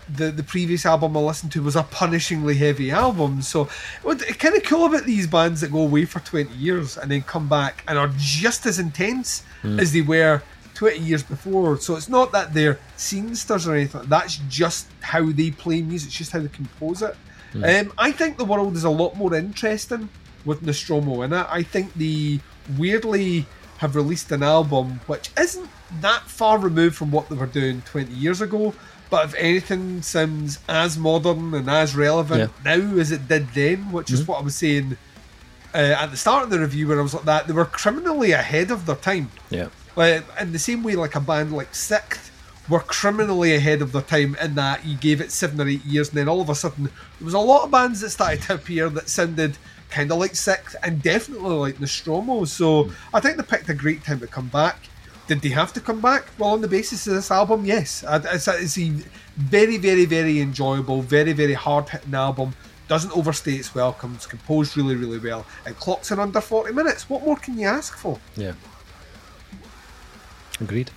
the, 0.08 0.30
the 0.30 0.42
previous 0.42 0.84
album 0.87 1.16
I 1.16 1.20
listened 1.20 1.52
to 1.52 1.62
was 1.62 1.76
a 1.76 1.82
punishingly 1.84 2.56
heavy 2.56 2.90
album, 2.90 3.43
so 3.43 3.69
what- 4.02 4.21
it's 4.23 4.36
kind 4.36 4.54
of 4.56 4.62
cool 4.64 4.86
about 4.86 5.04
these 5.04 5.26
bands 5.26 5.60
that 5.60 5.71
go 5.73 5.80
away 5.80 6.04
for 6.04 6.21
twenty 6.21 6.54
years 6.54 6.97
and 6.99 7.10
then 7.10 7.23
come 7.23 7.49
back 7.49 7.82
and 7.88 7.99
are 7.99 8.10
just 8.19 8.67
as 8.67 8.78
intense 8.78 9.43
as 9.80 9.93
they 9.93 10.02
were 10.02 10.43
twenty 10.75 10.99
years 11.00 11.23
before. 11.23 11.78
So 11.78 11.97
it's 11.97 12.08
not 12.08 12.32
that 12.32 12.52
they're 12.52 12.78
scenesters 12.99 13.67
or 13.67 13.75
anything. 13.75 14.02
That's 14.06 14.36
just 14.49 14.86
how 15.00 15.30
they 15.30 15.50
play 15.52 15.80
music. 15.82 16.08
It's 16.08 16.17
just 16.19 16.32
how 16.32 16.40
they 16.40 16.49
compose 16.49 17.00
it. 17.02 17.17
Um, 17.54 17.93
I 17.97 18.10
think 18.12 18.36
the 18.36 18.45
world 18.45 18.75
is 18.76 18.82
a 18.84 18.90
lot 18.90 19.17
more 19.17 19.32
interesting 19.34 20.08
with 20.45 20.60
Nostromo 20.62 21.23
in 21.23 21.32
it. 21.32 21.47
I 21.49 21.62
think 21.62 21.95
the 21.95 22.40
weirdly 22.76 23.47
have 23.78 23.97
released 23.97 24.30
an 24.32 24.43
album 24.43 25.00
which 25.06 25.30
isn't 25.38 25.69
that 26.00 26.23
far 26.23 26.58
removed 26.58 26.97
from 26.97 27.10
what 27.10 27.28
they 27.28 27.36
were 27.36 27.47
doing 27.47 27.82
20 27.82 28.12
years 28.12 28.40
ago, 28.40 28.75
but 29.10 29.26
if 29.26 29.34
anything 29.36 30.02
sounds 30.02 30.58
as 30.69 30.99
modern 30.99 31.54
and 31.54 31.69
as 31.71 31.95
relevant 31.95 32.52
now 32.64 32.97
as 32.99 33.12
it 33.12 33.28
did 33.28 33.49
then, 33.49 33.93
which 33.93 34.10
is 34.10 34.26
what 34.26 34.40
I 34.40 34.43
was 34.43 34.54
saying 34.54 34.97
uh, 35.75 35.97
at 35.99 36.10
the 36.10 36.17
start 36.17 36.45
of 36.45 36.50
the 36.50 36.60
review 36.60 36.88
when 36.88 36.99
I 36.99 37.02
was 37.02 37.14
like 37.14 37.25
that, 37.25 37.47
they 37.47 37.52
were 37.52 37.64
criminally 37.64 38.32
ahead 38.32 38.71
of 38.71 38.86
their 38.86 38.97
time. 38.97 39.30
Yeah. 39.50 39.69
Like, 39.97 40.25
in 40.40 40.52
the 40.52 40.58
same 40.58 40.82
way, 40.82 40.95
like 40.95 41.17
a 41.17 41.21
band 41.21 41.52
like 41.52 41.73
SikTh 41.73 42.30
were 42.69 42.80
criminally 42.80 43.54
ahead 43.54 43.82
of 43.82 43.93
their 43.93 44.02
time 44.02 44.36
in 44.40 44.54
that 44.54 44.86
you 44.86 44.97
gave 44.97 45.21
it 45.21 45.30
seven 45.30 45.60
or 45.60 45.69
eight 45.69 45.84
years, 45.84 46.08
and 46.08 46.19
then 46.19 46.28
all 46.28 46.40
of 46.40 46.49
a 46.49 46.54
sudden 46.54 46.84
there 46.84 47.25
was 47.25 47.34
a 47.34 47.38
lot 47.38 47.64
of 47.64 47.71
bands 47.71 48.00
that 48.00 48.10
started 48.10 48.40
to 48.43 48.54
appear 48.54 48.88
that 48.88 49.08
sounded 49.08 49.58
kind 49.90 50.10
of 50.10 50.19
like 50.19 50.32
SikTh 50.32 50.75
and 50.82 51.02
definitely 51.02 51.54
like 51.56 51.80
Nostromo. 51.80 52.45
So 52.45 52.90
I 53.12 53.21
think 53.21 53.36
they 53.36 53.43
picked 53.43 53.69
a 53.69 53.75
great 53.75 54.04
time 54.04 54.21
to 54.21 54.26
come 54.26 54.49
back. 54.49 54.88
Did 55.26 55.41
they 55.41 55.49
have 55.50 55.73
to 55.73 55.80
come 55.80 56.00
back? 56.00 56.26
Well, 56.39 56.50
on 56.50 56.60
the 56.60 56.69
basis 56.69 57.06
of 57.06 57.15
this 57.15 57.30
album, 57.30 57.65
yes. 57.65 58.04
It's 58.06 58.47
a, 58.49 58.58
it's 58.58 58.78
a 58.78 58.91
very, 59.37 59.78
very, 59.78 60.04
very 60.04 60.41
enjoyable, 60.41 61.00
very, 61.02 61.32
very 61.32 61.54
hard 61.54 61.89
hitting 61.89 62.15
album. 62.15 62.54
Doesn't 62.89 63.17
overstay 63.17 63.52
its 63.52 63.75
welcome. 63.75 64.13
It's 64.15 64.26
composed 64.26 64.76
really, 64.76 64.97
really 64.97 65.19
well. 65.19 65.47
It 65.65 65.76
clocks 65.76 66.10
in 66.10 66.19
under 66.19 66.41
40 66.41 66.75
minutes. 66.75 67.08
What 67.08 67.25
more 67.25 67.37
can 67.37 67.58
you 67.58 67.67
ask 67.67 67.97
for? 67.97 68.19
Yeah. 68.37 68.52
Agreed. 70.60 70.91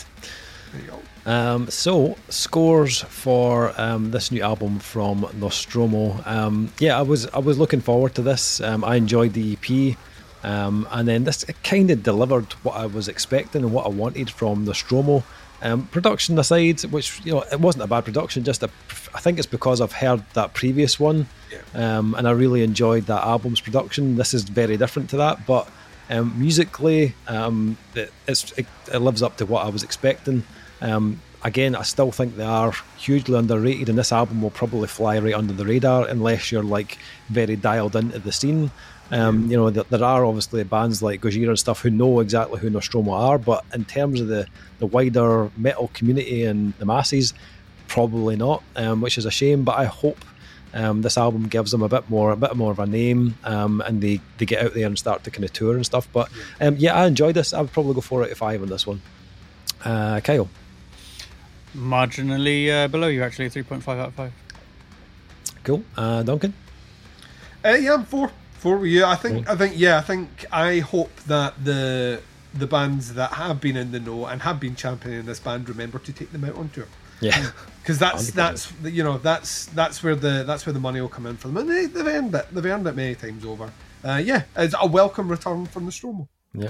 There 0.74 0.82
you 0.82 0.88
go. 0.88 1.00
Um, 1.32 1.70
so 1.70 2.18
scores 2.30 3.02
for 3.02 3.74
um, 3.80 4.12
this 4.12 4.32
new 4.32 4.42
album 4.42 4.80
from 4.80 5.26
Nostromo. 5.36 6.22
Um, 6.26 6.72
yeah, 6.80 6.98
I 6.98 7.02
was 7.02 7.28
I 7.28 7.40
was 7.40 7.58
looking 7.58 7.82
forward 7.82 8.16
to 8.16 8.22
this. 8.22 8.62
Um, 8.62 8.84
I 8.84 8.96
enjoyed 8.96 9.34
the 9.34 9.54
EP, 9.54 9.98
um, 10.48 10.88
and 10.92 11.06
then 11.06 11.26
this 11.26 11.44
kind 11.64 11.92
of 11.92 12.04
delivered 12.04 12.54
what 12.64 12.78
I 12.78 12.86
was 12.86 13.10
expecting 13.10 13.64
and 13.64 13.74
what 13.74 13.86
I 13.86 13.90
wanted 13.90 14.30
from 14.30 14.64
Nostromo. 14.64 15.24
Um, 15.62 15.88
production 15.88 16.38
aside, 16.40 16.82
which 16.86 17.20
you 17.26 17.34
know 17.34 17.44
it 17.52 17.60
wasn't 17.60 17.84
a 17.84 17.88
bad 17.88 18.06
production, 18.06 18.44
just 18.44 18.64
a, 18.64 18.70
I 19.14 19.20
think 19.20 19.40
it's 19.40 19.48
because 19.48 19.82
I've 19.82 19.92
heard 19.92 20.24
that 20.36 20.54
previous 20.54 21.00
one, 21.00 21.28
um, 21.74 22.16
and 22.16 22.28
I 22.28 22.32
really 22.32 22.64
enjoyed 22.64 23.08
that 23.08 23.24
album's 23.24 23.60
production. 23.60 24.16
This 24.16 24.34
is 24.34 24.44
very 24.44 24.78
different 24.78 25.10
to 25.10 25.18
that, 25.18 25.46
but 25.46 25.68
um, 26.10 26.40
musically, 26.40 27.16
um, 27.28 27.78
it, 27.96 28.14
it's, 28.28 28.52
it, 28.54 28.68
it 28.94 29.00
lives 29.00 29.22
up 29.22 29.36
to 29.38 29.46
what 29.46 29.66
I 29.66 29.70
was 29.70 29.84
expecting. 29.84 30.44
Um, 30.80 31.20
again, 31.44 31.76
I 31.76 31.82
still 31.82 32.12
think 32.12 32.38
they 32.38 32.46
are 32.46 32.74
hugely 32.98 33.38
underrated, 33.38 33.90
and 33.90 33.98
this 33.98 34.12
album 34.12 34.42
will 34.42 34.52
probably 34.52 34.88
fly 34.88 35.18
right 35.20 35.34
under 35.34 35.54
the 35.54 35.66
radar 35.66 36.08
unless 36.08 36.52
you're 36.52 36.64
like 36.64 36.98
very 37.30 37.56
dialed 37.56 37.96
into 37.96 38.20
the 38.20 38.32
scene. 38.32 38.72
Um, 39.12 39.50
you 39.50 39.56
know, 39.56 39.70
there, 39.70 39.86
there 39.89 40.04
are 40.04 40.26
obviously 40.26 40.63
bands 40.63 41.02
like 41.02 41.22
Gojira 41.22 41.50
and 41.50 41.60
stuff 41.60 41.82
who 41.82 41.89
know 41.89 42.20
exactly 42.20 42.60
who 42.60 42.70
Nostromo 42.70 43.13
are, 43.13 43.38
but 43.38 43.63
in 43.74 43.86
terms 43.86 44.20
of 44.20 44.28
the, 44.28 44.48
the 44.80 44.86
wider 44.86 45.50
metal 45.58 45.89
community 45.93 46.43
and 46.43 46.74
the 46.80 46.86
masses, 46.86 47.34
probably 47.88 48.36
not, 48.36 48.63
um, 48.76 49.02
which 49.02 49.17
is 49.17 49.26
a 49.26 49.32
shame. 49.32 49.63
But 49.63 49.78
I 49.78 49.86
hope 49.86 50.24
um, 50.74 51.02
this 51.02 51.17
album 51.17 51.48
gives 51.48 51.72
them 51.72 51.82
a 51.82 51.89
bit 51.89 52.10
more, 52.10 52.32
a 52.32 52.36
bit 52.36 52.56
more 52.56 52.72
of 52.72 52.80
a 52.80 52.86
name, 52.86 53.38
um, 53.46 53.82
and 53.82 54.02
they, 54.02 54.20
they 54.38 54.46
get 54.46 54.65
out 54.65 54.74
there 54.74 54.86
and 54.86 55.00
start 55.00 55.24
to 55.24 55.32
kind 55.32 55.46
of 55.46 55.54
tour 55.54 55.76
and 55.76 55.86
stuff. 55.86 56.08
But 56.12 56.30
um, 56.60 56.76
yeah, 56.78 56.93
I 56.96 57.08
enjoyed 57.08 57.36
this. 57.36 57.54
I 57.54 57.62
would 57.62 57.72
probably 57.72 57.93
go 57.93 58.02
four 58.02 58.24
out 58.24 58.32
of 58.32 58.38
five 58.38 58.62
on 58.62 58.67
this 58.67 58.86
one. 58.86 59.02
Uh, 59.86 60.20
Kyle, 60.20 60.50
Marginally 61.76 62.72
uh, 62.72 62.88
below 62.88 63.08
you, 63.08 63.24
actually, 63.24 63.50
3.5 63.50 63.88
out 64.00 64.08
of 64.08 64.13
5. 64.15 64.32
cool. 65.63 65.84
Uh, 65.96 66.24
Duncan, 66.24 66.54
Uh, 67.63 67.70
yeah, 67.70 67.93
I'm 67.93 68.04
four. 68.04 68.32
Four. 68.58 68.86
Yeah, 68.86 69.10
I 69.10 69.15
think. 69.15 69.50
I 69.50 69.56
think. 69.56 69.74
Yeah, 69.78 69.98
I 69.98 70.02
think. 70.02 70.46
I 70.52 70.80
hope 70.80 71.15
that 71.28 71.54
the 71.63 72.22
the 72.54 72.67
bands 72.67 73.13
that 73.13 73.34
have 73.34 73.62
been 73.62 73.78
in 73.78 73.91
the 73.91 74.00
know 74.00 74.26
and 74.26 74.41
have 74.41 74.60
been 74.60 74.76
championing 74.76 75.26
this 75.26 75.39
band 75.39 75.70
remember 75.70 76.00
to 76.00 76.12
take 76.12 76.32
them 76.32 76.43
out 76.43 76.56
on 76.56 76.70
tour 76.70 76.88
yeah, 77.20 77.52
because 77.82 78.00
that's 78.00 78.32
100%. 78.32 78.34
that's 78.34 78.74
you 78.84 79.04
know 79.04 79.17
that's 79.17 79.65
that's 79.67 80.04
where 80.04 80.15
the 80.15 80.43
that's 80.46 80.65
where 80.65 80.74
the 80.74 80.80
money 80.80 81.02
will 81.02 81.10
come 81.10 81.26
in 81.26 81.38
for 81.38 81.48
them 81.48 81.58
and 81.58 81.70
they, 81.70 81.86
they've 81.86 82.06
earned 82.06 82.34
it. 82.34 82.48
They've 82.52 82.65
earned 82.65 82.88
it 82.88 82.96
many 82.96 83.15
times 83.15 83.46
over. 83.46 83.72
Uh, 84.04 84.22
yeah, 84.24 84.43
it's 84.56 84.76
a 84.80 84.88
welcome 84.88 85.30
return 85.30 85.65
from 85.65 85.86
the 85.86 85.91
Stromo. 85.91 86.28
yeah. 86.54 86.70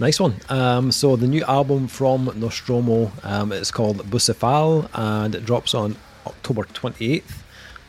Nice 0.00 0.18
one. 0.18 0.34
Um, 0.48 0.90
so 0.90 1.14
the 1.14 1.28
new 1.28 1.44
album 1.44 1.86
from 1.86 2.24
Nostromo, 2.34 3.12
um, 3.22 3.52
it's 3.52 3.70
called 3.70 3.98
Bucephale, 3.98 4.88
and 4.92 5.36
it 5.36 5.44
drops 5.44 5.72
on 5.72 5.94
October 6.26 6.64
28th 6.64 7.22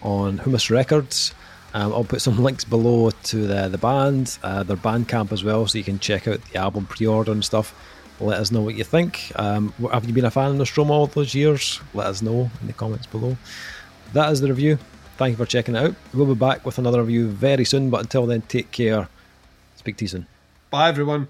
on 0.04 0.38
Humus 0.38 0.70
Records. 0.70 1.34
Um, 1.76 1.92
I'll 1.92 2.06
put 2.06 2.22
some 2.22 2.42
links 2.42 2.64
below 2.64 3.12
to 3.12 3.48
the 3.48 3.68
the 3.68 3.78
band, 3.78 4.40
uh, 4.44 4.64
their 4.64 4.78
Bandcamp 4.78 5.34
as 5.34 5.44
well, 5.44 5.68
so 5.68 5.78
you 5.78 5.84
can 5.84 6.00
check 6.00 6.26
out 6.26 6.40
the 6.46 6.58
album 6.58 6.86
pre-order 6.86 7.34
and 7.34 7.44
stuff. 7.44 7.76
Let 8.22 8.40
us 8.40 8.50
know 8.50 8.62
what 8.62 8.76
you 8.76 8.86
think. 8.86 9.34
Um, 9.36 9.74
have 9.92 10.06
you 10.06 10.14
been 10.14 10.24
a 10.24 10.32
fan 10.32 10.52
of 10.52 10.56
Nostromo 10.56 10.94
all 10.94 11.08
those 11.08 11.36
years? 11.36 11.82
Let 11.94 12.08
us 12.08 12.22
know 12.22 12.50
in 12.62 12.68
the 12.68 12.74
comments 12.74 13.08
below. 13.08 13.36
That 14.14 14.32
is 14.32 14.40
the 14.40 14.48
review. 14.48 14.80
Thank 15.18 15.32
you 15.32 15.38
for 15.38 15.46
checking 15.46 15.76
it 15.76 15.80
out. 15.80 15.96
We'll 16.14 16.28
be 16.28 16.36
back 16.36 16.66
with 16.66 16.78
another 16.78 17.02
review 17.02 17.28
very 17.28 17.66
soon, 17.66 17.90
but 17.90 18.00
until 18.00 18.26
then, 18.26 18.44
take 18.44 18.72
care. 18.72 19.10
Speak 19.76 19.98
to 19.98 20.06
you 20.06 20.10
soon. 20.10 20.28
Bye 20.72 20.88
everyone. 20.88 21.28